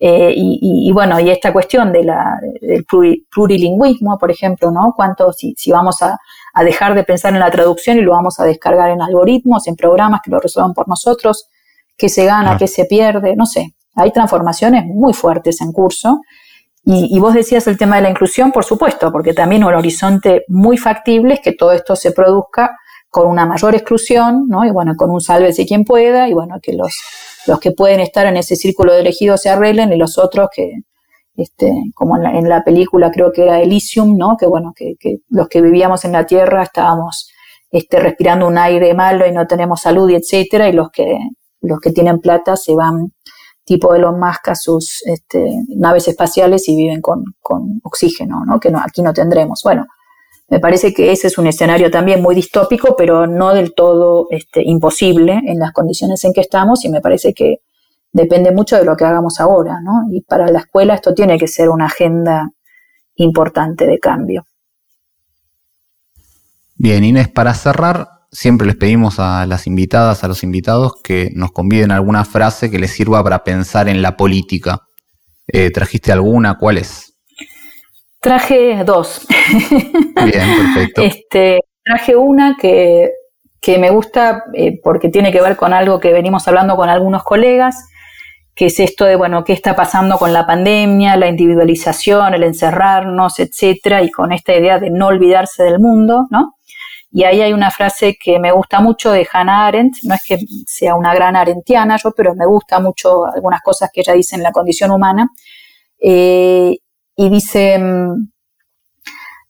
Eh, 0.00 0.32
y, 0.36 0.92
bueno, 0.92 1.18
y 1.18 1.30
esta 1.30 1.52
cuestión 1.52 1.92
de 1.92 2.04
la, 2.04 2.38
del 2.60 2.84
plurilingüismo, 2.84 4.16
por 4.18 4.30
ejemplo, 4.30 4.70
¿no? 4.70 4.92
Cuánto, 4.94 5.32
si, 5.32 5.54
si 5.56 5.72
vamos 5.72 6.02
a, 6.02 6.18
a, 6.54 6.64
dejar 6.64 6.94
de 6.94 7.02
pensar 7.02 7.32
en 7.34 7.40
la 7.40 7.50
traducción 7.50 7.98
y 7.98 8.02
lo 8.02 8.12
vamos 8.12 8.38
a 8.38 8.44
descargar 8.44 8.90
en 8.90 9.02
algoritmos, 9.02 9.66
en 9.66 9.74
programas 9.74 10.20
que 10.22 10.30
lo 10.30 10.38
resuelvan 10.38 10.72
por 10.72 10.88
nosotros, 10.88 11.48
qué 11.96 12.08
se 12.08 12.26
gana, 12.26 12.56
qué 12.56 12.68
se 12.68 12.84
pierde, 12.84 13.34
no 13.34 13.46
sé. 13.46 13.74
Hay 13.96 14.12
transformaciones 14.12 14.84
muy 14.86 15.12
fuertes 15.12 15.60
en 15.60 15.72
curso 15.72 16.20
y, 16.84 17.18
vos 17.18 17.34
decías 17.34 17.66
el 17.66 17.76
tema 17.76 17.96
de 17.96 18.02
la 18.02 18.10
inclusión, 18.10 18.50
por 18.50 18.64
supuesto, 18.64 19.12
porque 19.12 19.34
también 19.34 19.64
un 19.64 19.74
horizonte 19.74 20.44
muy 20.48 20.78
factible 20.78 21.34
es 21.34 21.40
que 21.40 21.52
todo 21.52 21.72
esto 21.72 21.96
se 21.96 22.12
produzca 22.12 22.78
con 23.10 23.28
una 23.28 23.46
mayor 23.46 23.74
exclusión, 23.74 24.46
¿no? 24.48 24.64
Y 24.64 24.70
bueno, 24.70 24.94
con 24.96 25.10
un 25.10 25.20
sálvese 25.20 25.66
quien 25.66 25.84
pueda, 25.84 26.28
y 26.28 26.34
bueno, 26.34 26.56
que 26.62 26.72
los, 26.74 26.94
los 27.46 27.60
que 27.60 27.72
pueden 27.72 28.00
estar 28.00 28.26
en 28.26 28.36
ese 28.36 28.56
círculo 28.56 28.92
de 28.92 29.00
elegidos 29.00 29.42
se 29.42 29.50
arreglen, 29.50 29.92
y 29.92 29.96
los 29.96 30.18
otros 30.18 30.48
que, 30.54 30.72
este, 31.36 31.72
como 31.94 32.16
en 32.16 32.22
la, 32.22 32.30
en 32.38 32.48
la 32.48 32.64
película 32.64 33.10
creo 33.10 33.32
que 33.32 33.44
era 33.44 33.60
Elysium, 33.60 34.16
¿no? 34.16 34.36
Que 34.38 34.46
bueno, 34.46 34.72
que, 34.76 34.94
que 34.98 35.18
los 35.30 35.48
que 35.48 35.62
vivíamos 35.62 36.04
en 36.04 36.12
la 36.12 36.26
Tierra 36.26 36.62
estábamos 36.62 37.30
este, 37.70 38.00
respirando 38.00 38.46
un 38.46 38.58
aire 38.58 38.94
malo 38.94 39.26
y 39.26 39.32
no 39.32 39.46
tenemos 39.46 39.80
salud 39.80 40.08
y 40.10 40.16
etcétera, 40.16 40.68
y 40.68 40.72
los 40.72 40.90
que, 40.90 41.18
los 41.60 41.80
que 41.80 41.92
tienen 41.92 42.20
plata 42.20 42.56
se 42.56 42.74
van 42.74 43.12
tipo 43.64 43.92
de 43.92 43.98
los 43.98 44.16
Musk 44.16 44.54
sus 44.54 45.02
este, 45.04 45.44
naves 45.76 46.08
espaciales 46.08 46.66
y 46.68 46.76
viven 46.76 47.02
con, 47.02 47.22
oxígeno, 47.82 48.42
¿no? 48.46 48.58
que 48.58 48.70
no, 48.70 48.78
aquí 48.78 49.02
no 49.02 49.12
tendremos. 49.12 49.60
Bueno, 49.62 49.86
Me 50.48 50.60
parece 50.60 50.94
que 50.94 51.12
ese 51.12 51.26
es 51.26 51.36
un 51.36 51.46
escenario 51.46 51.90
también 51.90 52.22
muy 52.22 52.34
distópico, 52.34 52.96
pero 52.96 53.26
no 53.26 53.52
del 53.52 53.74
todo 53.74 54.28
este, 54.30 54.62
imposible 54.64 55.40
en 55.44 55.58
las 55.58 55.72
condiciones 55.72 56.24
en 56.24 56.32
que 56.32 56.40
estamos 56.40 56.84
y 56.84 56.88
me 56.88 57.02
parece 57.02 57.34
que 57.34 57.56
depende 58.12 58.52
mucho 58.52 58.76
de 58.76 58.84
lo 58.84 58.96
que 58.96 59.04
hagamos 59.04 59.40
ahora, 59.40 59.80
¿no? 59.82 60.04
Y 60.10 60.22
para 60.22 60.50
la 60.50 60.60
escuela 60.60 60.94
esto 60.94 61.12
tiene 61.12 61.38
que 61.38 61.48
ser 61.48 61.68
una 61.68 61.86
agenda 61.86 62.50
importante 63.16 63.86
de 63.86 63.98
cambio. 63.98 64.46
Bien, 66.76 67.04
Inés, 67.04 67.28
para 67.28 67.52
cerrar, 67.54 68.08
siempre 68.30 68.66
les 68.66 68.76
pedimos 68.76 69.18
a 69.18 69.44
las 69.46 69.66
invitadas, 69.66 70.24
a 70.24 70.28
los 70.28 70.42
invitados, 70.44 70.94
que 71.02 71.30
nos 71.34 71.52
conviden 71.52 71.90
alguna 71.90 72.24
frase 72.24 72.70
que 72.70 72.78
les 72.78 72.92
sirva 72.92 73.22
para 73.22 73.44
pensar 73.44 73.88
en 73.88 74.00
la 74.00 74.16
política. 74.16 74.82
Eh, 75.46 75.70
¿Trajiste 75.70 76.12
alguna? 76.12 76.56
¿Cuál 76.56 76.78
es? 76.78 77.17
Traje 78.20 78.82
dos. 78.84 79.26
Bien, 79.50 80.56
perfecto. 80.74 81.02
Este, 81.02 81.60
traje 81.84 82.16
una 82.16 82.56
que, 82.60 83.10
me 83.78 83.90
gusta 83.90 84.44
eh, 84.54 84.80
porque 84.82 85.08
tiene 85.08 85.30
que 85.30 85.40
ver 85.40 85.56
con 85.56 85.72
algo 85.72 86.00
que 86.00 86.12
venimos 86.12 86.48
hablando 86.48 86.76
con 86.76 86.88
algunos 86.88 87.22
colegas, 87.22 87.88
que 88.54 88.66
es 88.66 88.80
esto 88.80 89.04
de, 89.04 89.14
bueno, 89.14 89.44
qué 89.44 89.52
está 89.52 89.76
pasando 89.76 90.18
con 90.18 90.32
la 90.32 90.46
pandemia, 90.46 91.16
la 91.16 91.28
individualización, 91.28 92.34
el 92.34 92.42
encerrarnos, 92.42 93.38
etcétera, 93.38 94.02
y 94.02 94.10
con 94.10 94.32
esta 94.32 94.54
idea 94.54 94.78
de 94.78 94.90
no 94.90 95.06
olvidarse 95.06 95.62
del 95.62 95.78
mundo, 95.78 96.26
¿no? 96.30 96.54
Y 97.10 97.24
ahí 97.24 97.40
hay 97.40 97.52
una 97.52 97.70
frase 97.70 98.18
que 98.22 98.38
me 98.38 98.52
gusta 98.52 98.80
mucho 98.80 99.12
de 99.12 99.26
Hannah 99.32 99.66
Arendt, 99.66 99.96
no 100.02 100.14
es 100.14 100.22
que 100.24 100.38
sea 100.66 100.94
una 100.94 101.14
gran 101.14 101.36
arentiana 101.36 101.96
yo, 102.02 102.12
pero 102.12 102.34
me 102.34 102.46
gusta 102.46 102.80
mucho 102.80 103.24
algunas 103.24 103.62
cosas 103.62 103.90
que 103.92 104.00
ella 104.00 104.12
dice 104.12 104.36
en 104.36 104.42
la 104.42 104.52
condición 104.52 104.90
humana. 104.90 105.28
Eh, 106.00 106.76
y 107.20 107.28
dice, 107.30 107.76
mm, 107.80 108.30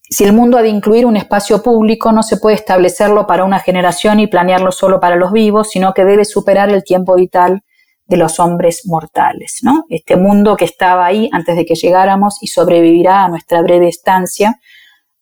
si 0.09 0.25
el 0.25 0.33
mundo 0.33 0.57
ha 0.57 0.63
de 0.63 0.71
incluir 0.71 1.05
un 1.05 1.19
espacio 1.19 1.63
público, 1.63 2.13
no 2.13 2.23
se 2.23 2.39
puede 2.39 2.57
establecerlo 2.57 3.27
para 3.27 3.45
una 3.45 3.61
generación 3.61 4.21
y 4.21 4.27
planearlo 4.27 4.73
solo 4.73 5.01
para 5.01 5.17
los 5.17 5.33
vivos, 5.33 5.69
sino 5.69 5.93
que 5.93 6.07
debe 6.07 6.25
superar 6.25 6.71
el 6.71 6.83
tiempo 6.83 7.15
vital 7.15 7.63
de 8.07 8.17
los 8.17 8.41
hombres 8.41 8.87
mortales, 8.87 9.59
¿no? 9.61 9.85
Este 9.91 10.17
mundo 10.17 10.57
que 10.57 10.65
estaba 10.65 11.05
ahí 11.05 11.29
antes 11.31 11.57
de 11.57 11.67
que 11.67 11.75
llegáramos 11.75 12.39
y 12.41 12.47
sobrevivirá 12.47 13.25
a 13.25 13.29
nuestra 13.29 13.61
breve 13.61 13.89
estancia, 13.89 14.59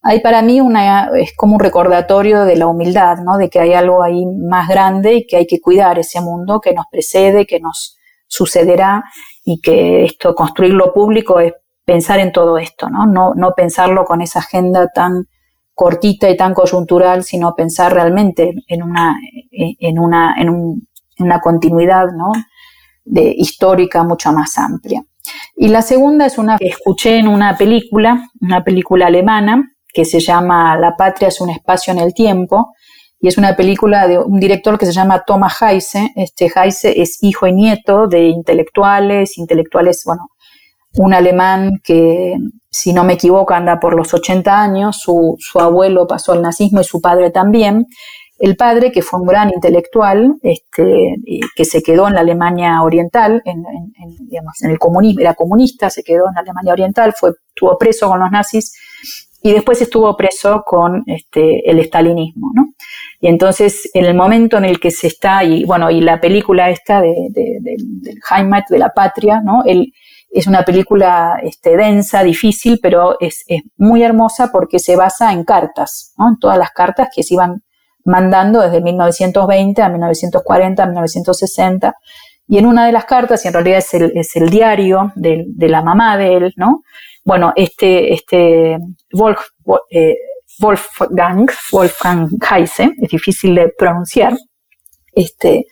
hay 0.00 0.20
para 0.20 0.40
mí 0.40 0.60
una, 0.60 1.10
es 1.18 1.32
como 1.36 1.54
un 1.54 1.60
recordatorio 1.60 2.44
de 2.44 2.54
la 2.54 2.68
humildad, 2.68 3.18
¿no? 3.24 3.38
De 3.38 3.50
que 3.50 3.58
hay 3.58 3.72
algo 3.72 4.04
ahí 4.04 4.24
más 4.24 4.68
grande 4.68 5.14
y 5.14 5.26
que 5.26 5.38
hay 5.38 5.48
que 5.48 5.60
cuidar 5.60 5.98
ese 5.98 6.20
mundo 6.20 6.60
que 6.60 6.72
nos 6.74 6.86
precede, 6.88 7.44
que 7.44 7.58
nos 7.58 7.98
sucederá 8.28 9.02
y 9.44 9.60
que 9.60 10.04
esto, 10.04 10.32
construir 10.36 10.74
lo 10.74 10.94
público 10.94 11.40
es 11.40 11.54
pensar 11.86 12.18
en 12.18 12.32
todo 12.32 12.58
esto, 12.58 12.90
¿no? 12.90 13.06
No, 13.06 13.32
no 13.34 13.52
pensarlo 13.56 14.04
con 14.04 14.20
esa 14.20 14.40
agenda 14.40 14.88
tan 14.92 15.28
cortita 15.72 16.28
y 16.28 16.36
tan 16.36 16.52
coyuntural, 16.52 17.22
sino 17.22 17.54
pensar 17.54 17.94
realmente 17.94 18.52
en 18.66 18.82
una, 18.82 19.16
en 19.52 19.98
una, 19.98 20.34
en 20.36 20.82
una 21.18 21.40
continuidad, 21.40 22.06
¿no? 22.16 22.32
De 23.04 23.32
histórica 23.36 24.02
mucho 24.02 24.32
más 24.32 24.58
amplia. 24.58 25.02
Y 25.54 25.68
la 25.68 25.82
segunda 25.82 26.26
es 26.26 26.38
una 26.38 26.58
que 26.58 26.68
escuché 26.68 27.18
en 27.18 27.28
una 27.28 27.56
película, 27.56 28.30
una 28.40 28.64
película 28.64 29.06
alemana, 29.06 29.72
que 29.92 30.04
se 30.04 30.18
llama 30.18 30.76
La 30.76 30.96
patria 30.96 31.28
es 31.28 31.40
un 31.40 31.50
espacio 31.50 31.92
en 31.92 32.00
el 32.00 32.14
tiempo, 32.14 32.74
y 33.20 33.28
es 33.28 33.38
una 33.38 33.54
película 33.56 34.08
de 34.08 34.18
un 34.18 34.40
director 34.40 34.78
que 34.78 34.86
se 34.86 34.92
llama 34.92 35.24
Thomas 35.26 35.60
Heise. 35.62 36.12
Este 36.16 36.50
Heise 36.54 37.00
es 37.00 37.22
hijo 37.22 37.46
y 37.46 37.52
nieto 37.52 38.06
de 38.06 38.28
intelectuales, 38.28 39.38
intelectuales, 39.38 40.02
bueno, 40.04 40.28
un 40.98 41.14
alemán 41.14 41.80
que, 41.82 42.36
si 42.70 42.92
no 42.92 43.04
me 43.04 43.14
equivoco, 43.14 43.54
anda 43.54 43.78
por 43.80 43.94
los 43.94 44.12
80 44.12 44.62
años, 44.62 44.98
su, 45.00 45.36
abuelo 45.54 46.06
pasó 46.06 46.32
al 46.32 46.42
nazismo 46.42 46.80
y 46.80 46.84
su 46.84 47.00
padre 47.00 47.30
también. 47.30 47.86
El 48.38 48.56
padre, 48.56 48.92
que 48.92 49.00
fue 49.00 49.20
un 49.20 49.26
gran 49.26 49.50
intelectual, 49.50 50.34
este, 50.42 51.14
que 51.54 51.64
se 51.64 51.82
quedó 51.82 52.06
en 52.06 52.14
la 52.14 52.20
Alemania 52.20 52.82
Oriental, 52.82 53.42
en, 53.46 53.64
el 54.68 54.78
comunismo, 54.78 55.20
era 55.20 55.34
comunista, 55.34 55.88
se 55.88 56.02
quedó 56.02 56.28
en 56.28 56.34
la 56.34 56.40
Alemania 56.42 56.74
Oriental, 56.74 57.14
fue, 57.18 57.30
estuvo 57.48 57.78
preso 57.78 58.08
con 58.08 58.20
los 58.20 58.30
nazis 58.30 58.74
y 59.42 59.52
después 59.52 59.80
estuvo 59.80 60.16
preso 60.16 60.64
con 60.66 61.04
este, 61.06 61.70
el 61.70 61.78
estalinismo, 61.78 62.50
¿no? 62.54 62.74
Y 63.20 63.28
entonces, 63.28 63.88
en 63.94 64.04
el 64.04 64.14
momento 64.14 64.58
en 64.58 64.64
el 64.64 64.80
que 64.80 64.90
se 64.90 65.06
está, 65.06 65.44
y 65.44 65.64
bueno, 65.64 65.90
y 65.90 66.00
la 66.00 66.20
película 66.20 66.68
esta 66.68 67.00
de, 67.00 67.14
Heimat, 68.30 68.68
de 68.68 68.78
la 68.78 68.90
patria, 68.90 69.40
¿no? 69.40 69.62
Es 70.30 70.46
una 70.46 70.64
película 70.64 71.38
este, 71.42 71.76
densa, 71.76 72.22
difícil, 72.22 72.78
pero 72.82 73.16
es, 73.20 73.44
es, 73.46 73.62
muy 73.76 74.02
hermosa 74.02 74.50
porque 74.52 74.78
se 74.78 74.96
basa 74.96 75.32
en 75.32 75.44
cartas, 75.44 76.14
¿no? 76.18 76.36
Todas 76.40 76.58
las 76.58 76.70
cartas 76.70 77.08
que 77.14 77.22
se 77.22 77.34
iban 77.34 77.62
mandando 78.04 78.60
desde 78.60 78.80
1920 78.80 79.82
a 79.82 79.88
1940, 79.88 80.82
a 80.82 80.86
1960. 80.86 81.94
Y 82.48 82.58
en 82.58 82.66
una 82.66 82.86
de 82.86 82.92
las 82.92 83.06
cartas, 83.06 83.44
y 83.44 83.48
en 83.48 83.54
realidad 83.54 83.78
es 83.78 83.94
el, 83.94 84.12
es 84.14 84.36
el 84.36 84.50
diario 84.50 85.12
de, 85.16 85.44
de 85.48 85.68
la 85.68 85.82
mamá 85.82 86.16
de 86.16 86.34
él, 86.34 86.54
¿no? 86.56 86.82
bueno, 87.26 87.52
este, 87.56 88.14
este 88.14 88.78
Wolf, 89.12 89.40
eh, 89.90 90.14
Wolfgang, 90.60 91.50
Wolfgang 91.72 92.28
Heise, 92.40 92.92
es 93.02 93.10
difícil 93.10 93.56
de 93.56 93.74
pronunciar, 93.76 94.36
este, 95.12 95.66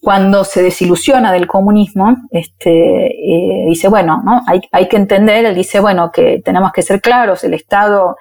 cuando 0.00 0.44
se 0.44 0.62
desilusiona 0.62 1.32
del 1.32 1.46
comunismo, 1.46 2.16
este, 2.30 3.06
eh, 3.06 3.64
dice, 3.68 3.88
bueno, 3.88 4.22
¿no? 4.24 4.42
hay, 4.46 4.60
hay, 4.72 4.88
que 4.88 4.96
entender, 4.96 5.44
él 5.44 5.54
dice, 5.54 5.80
bueno, 5.80 6.10
que 6.12 6.40
tenemos 6.44 6.72
que 6.72 6.82
ser 6.82 7.00
claros, 7.00 7.44
el 7.44 7.54
Estado, 7.54 8.16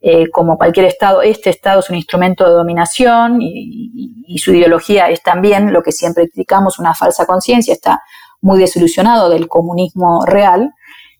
eh, 0.00 0.30
como 0.30 0.56
cualquier 0.56 0.86
Estado, 0.86 1.22
este 1.22 1.50
Estado 1.50 1.80
es 1.80 1.90
un 1.90 1.96
instrumento 1.96 2.44
de 2.44 2.50
dominación 2.50 3.40
y, 3.40 4.24
y, 4.26 4.38
su 4.38 4.54
ideología 4.54 5.08
es 5.08 5.22
también 5.22 5.72
lo 5.72 5.82
que 5.82 5.92
siempre 5.92 6.28
criticamos, 6.28 6.78
una 6.78 6.94
falsa 6.94 7.26
conciencia, 7.26 7.72
está 7.72 8.02
muy 8.40 8.58
desilusionado 8.58 9.28
del 9.28 9.48
comunismo 9.48 10.24
real, 10.26 10.72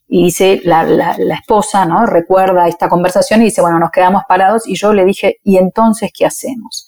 y 0.08 0.24
dice, 0.24 0.60
la, 0.64 0.84
la, 0.84 1.16
la, 1.18 1.34
esposa, 1.34 1.84
¿no? 1.84 2.06
Recuerda 2.06 2.68
esta 2.68 2.88
conversación 2.88 3.40
y 3.40 3.46
dice, 3.46 3.60
bueno, 3.60 3.80
nos 3.80 3.90
quedamos 3.90 4.22
parados. 4.28 4.62
Y 4.68 4.76
yo 4.76 4.92
le 4.92 5.04
dije, 5.04 5.38
¿y 5.42 5.56
entonces 5.56 6.12
qué 6.14 6.24
hacemos? 6.24 6.85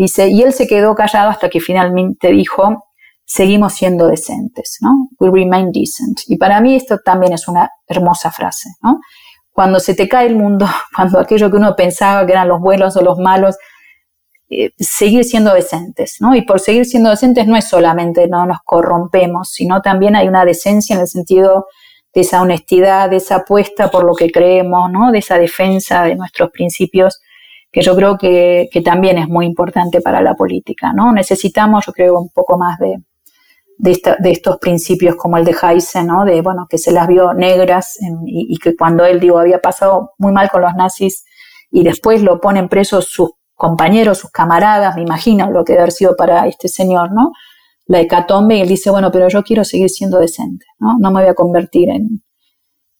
Dice, 0.00 0.28
y 0.28 0.40
él 0.40 0.54
se 0.54 0.66
quedó 0.66 0.94
callado 0.94 1.28
hasta 1.28 1.50
que 1.50 1.60
finalmente 1.60 2.28
dijo, 2.28 2.84
seguimos 3.26 3.74
siendo 3.74 4.08
decentes, 4.08 4.78
¿no? 4.80 5.08
We 5.18 5.30
remain 5.30 5.72
decent. 5.72 6.20
Y 6.26 6.38
para 6.38 6.62
mí 6.62 6.74
esto 6.74 7.00
también 7.04 7.34
es 7.34 7.46
una 7.48 7.68
hermosa 7.86 8.30
frase, 8.30 8.70
¿no? 8.82 8.98
Cuando 9.52 9.78
se 9.78 9.94
te 9.94 10.08
cae 10.08 10.26
el 10.26 10.36
mundo, 10.36 10.66
cuando 10.96 11.20
aquello 11.20 11.50
que 11.50 11.58
uno 11.58 11.76
pensaba 11.76 12.24
que 12.24 12.32
eran 12.32 12.48
los 12.48 12.60
buenos 12.60 12.96
o 12.96 13.02
los 13.02 13.18
malos, 13.18 13.56
eh, 14.48 14.70
seguir 14.78 15.22
siendo 15.24 15.52
decentes, 15.52 16.16
¿no? 16.20 16.34
Y 16.34 16.46
por 16.46 16.60
seguir 16.60 16.86
siendo 16.86 17.10
decentes 17.10 17.46
no 17.46 17.56
es 17.56 17.68
solamente 17.68 18.26
no 18.26 18.46
nos 18.46 18.60
corrompemos, 18.64 19.50
sino 19.50 19.82
también 19.82 20.16
hay 20.16 20.28
una 20.28 20.46
decencia 20.46 20.94
en 20.94 21.02
el 21.02 21.08
sentido 21.08 21.66
de 22.14 22.22
esa 22.22 22.40
honestidad, 22.40 23.10
de 23.10 23.16
esa 23.16 23.36
apuesta 23.36 23.90
por 23.90 24.04
lo 24.04 24.14
que 24.14 24.30
creemos, 24.32 24.90
¿no? 24.90 25.12
de 25.12 25.18
esa 25.18 25.38
defensa 25.38 26.04
de 26.04 26.16
nuestros 26.16 26.50
principios, 26.50 27.20
que 27.72 27.82
yo 27.82 27.94
creo 27.94 28.18
que, 28.18 28.68
también 28.84 29.18
es 29.18 29.28
muy 29.28 29.46
importante 29.46 30.00
para 30.00 30.20
la 30.20 30.34
política. 30.34 30.92
¿no? 30.92 31.12
Necesitamos, 31.12 31.86
yo 31.86 31.92
creo, 31.92 32.18
un 32.18 32.30
poco 32.30 32.58
más 32.58 32.78
de, 32.78 32.96
de, 33.78 34.30
estos 34.30 34.58
principios 34.58 35.16
como 35.16 35.36
el 35.36 35.44
de 35.44 35.54
Heise, 35.60 36.02
¿no? 36.04 36.24
de 36.24 36.42
bueno, 36.42 36.66
que 36.68 36.78
se 36.78 36.92
las 36.92 37.06
vio 37.06 37.32
negras 37.32 37.96
y, 38.26 38.56
que 38.58 38.76
cuando 38.76 39.04
él 39.04 39.20
digo, 39.20 39.38
había 39.38 39.60
pasado 39.60 40.12
muy 40.18 40.32
mal 40.32 40.50
con 40.50 40.62
los 40.62 40.74
nazis 40.74 41.24
y 41.70 41.84
después 41.84 42.22
lo 42.22 42.40
ponen 42.40 42.68
preso 42.68 43.00
sus 43.02 43.30
compañeros, 43.54 44.18
sus 44.18 44.30
camaradas, 44.30 44.96
me 44.96 45.02
imagino 45.02 45.50
lo 45.50 45.64
que 45.64 45.72
debe 45.72 45.82
haber 45.82 45.92
sido 45.92 46.16
para 46.16 46.46
este 46.46 46.68
señor, 46.68 47.12
¿no? 47.12 47.32
la 47.90 48.00
hecatombe 48.00 48.56
y 48.56 48.60
él 48.60 48.68
dice, 48.68 48.88
bueno, 48.90 49.10
pero 49.10 49.28
yo 49.28 49.42
quiero 49.42 49.64
seguir 49.64 49.90
siendo 49.90 50.20
decente, 50.20 50.64
¿no? 50.78 50.96
No 51.00 51.10
me 51.10 51.22
voy 51.22 51.28
a 51.28 51.34
convertir 51.34 51.90
en, 51.90 52.22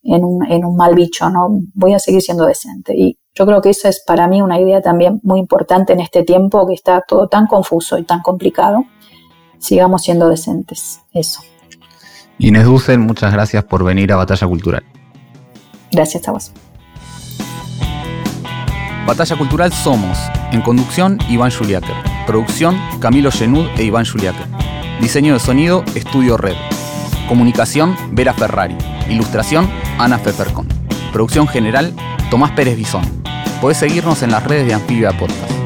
en, 0.02 0.24
un, 0.24 0.44
en 0.50 0.64
un 0.64 0.76
mal 0.76 0.96
bicho, 0.96 1.30
¿no? 1.30 1.48
Voy 1.74 1.94
a 1.94 2.00
seguir 2.00 2.20
siendo 2.20 2.44
decente. 2.44 2.92
Y 2.96 3.19
yo 3.35 3.47
creo 3.47 3.61
que 3.63 3.71
esa 3.71 3.88
es 3.88 4.02
para 4.07 4.29
mí 4.29 4.42
una 4.42 4.61
idea 4.61 4.81
también 4.83 5.21
muy 5.23 5.38
importante 5.40 5.92
en 5.92 6.00
este 6.00 6.25
tiempo 6.25 6.67
que 6.67 6.75
está 6.75 7.02
todo 7.07 7.29
tan 7.29 7.46
confuso 7.46 7.98
y 7.98 8.04
tan 8.04 8.21
complicado. 8.21 8.85
Sigamos 9.59 10.02
siendo 10.02 10.29
decentes, 10.29 11.00
eso. 11.13 11.40
Inés 12.38 12.65
Dussel, 12.65 12.98
muchas 12.98 13.33
gracias 13.33 13.65
por 13.65 13.85
venir 13.85 14.13
a 14.13 14.17
Batalla 14.17 14.46
Cultural. 14.46 14.83
Gracias 15.92 16.27
a 16.27 16.33
vos. 16.33 16.52
Batalla 19.07 19.37
Cultural 19.37 19.73
Somos. 19.73 20.19
En 20.52 20.63
conducción, 20.63 21.19
Iván 21.29 21.50
Juliáquer. 21.50 21.94
Producción, 22.27 22.77
Camilo 23.00 23.31
Genud 23.31 23.67
e 23.77 23.85
Iván 23.85 24.07
Juliáquer. 24.07 24.46
Diseño 25.00 25.35
de 25.35 25.40
sonido, 25.40 25.85
Estudio 25.94 26.37
Red. 26.37 26.57
Comunicación, 27.29 27.96
Vera 28.13 28.35
Ferrari. 28.35 28.77
Ilustración, 29.09 29.69
Ana 29.98 30.19
Fepercon. 30.19 30.69
Producción 31.13 31.46
general, 31.48 31.92
Tomás 32.31 32.52
Pérez 32.52 32.77
Bisón. 32.77 33.19
Podés 33.61 33.77
seguirnos 33.77 34.23
en 34.23 34.31
las 34.31 34.42
redes 34.42 34.67
de 34.67 34.75
Anfibia 34.75 35.13
Podcast. 35.13 35.60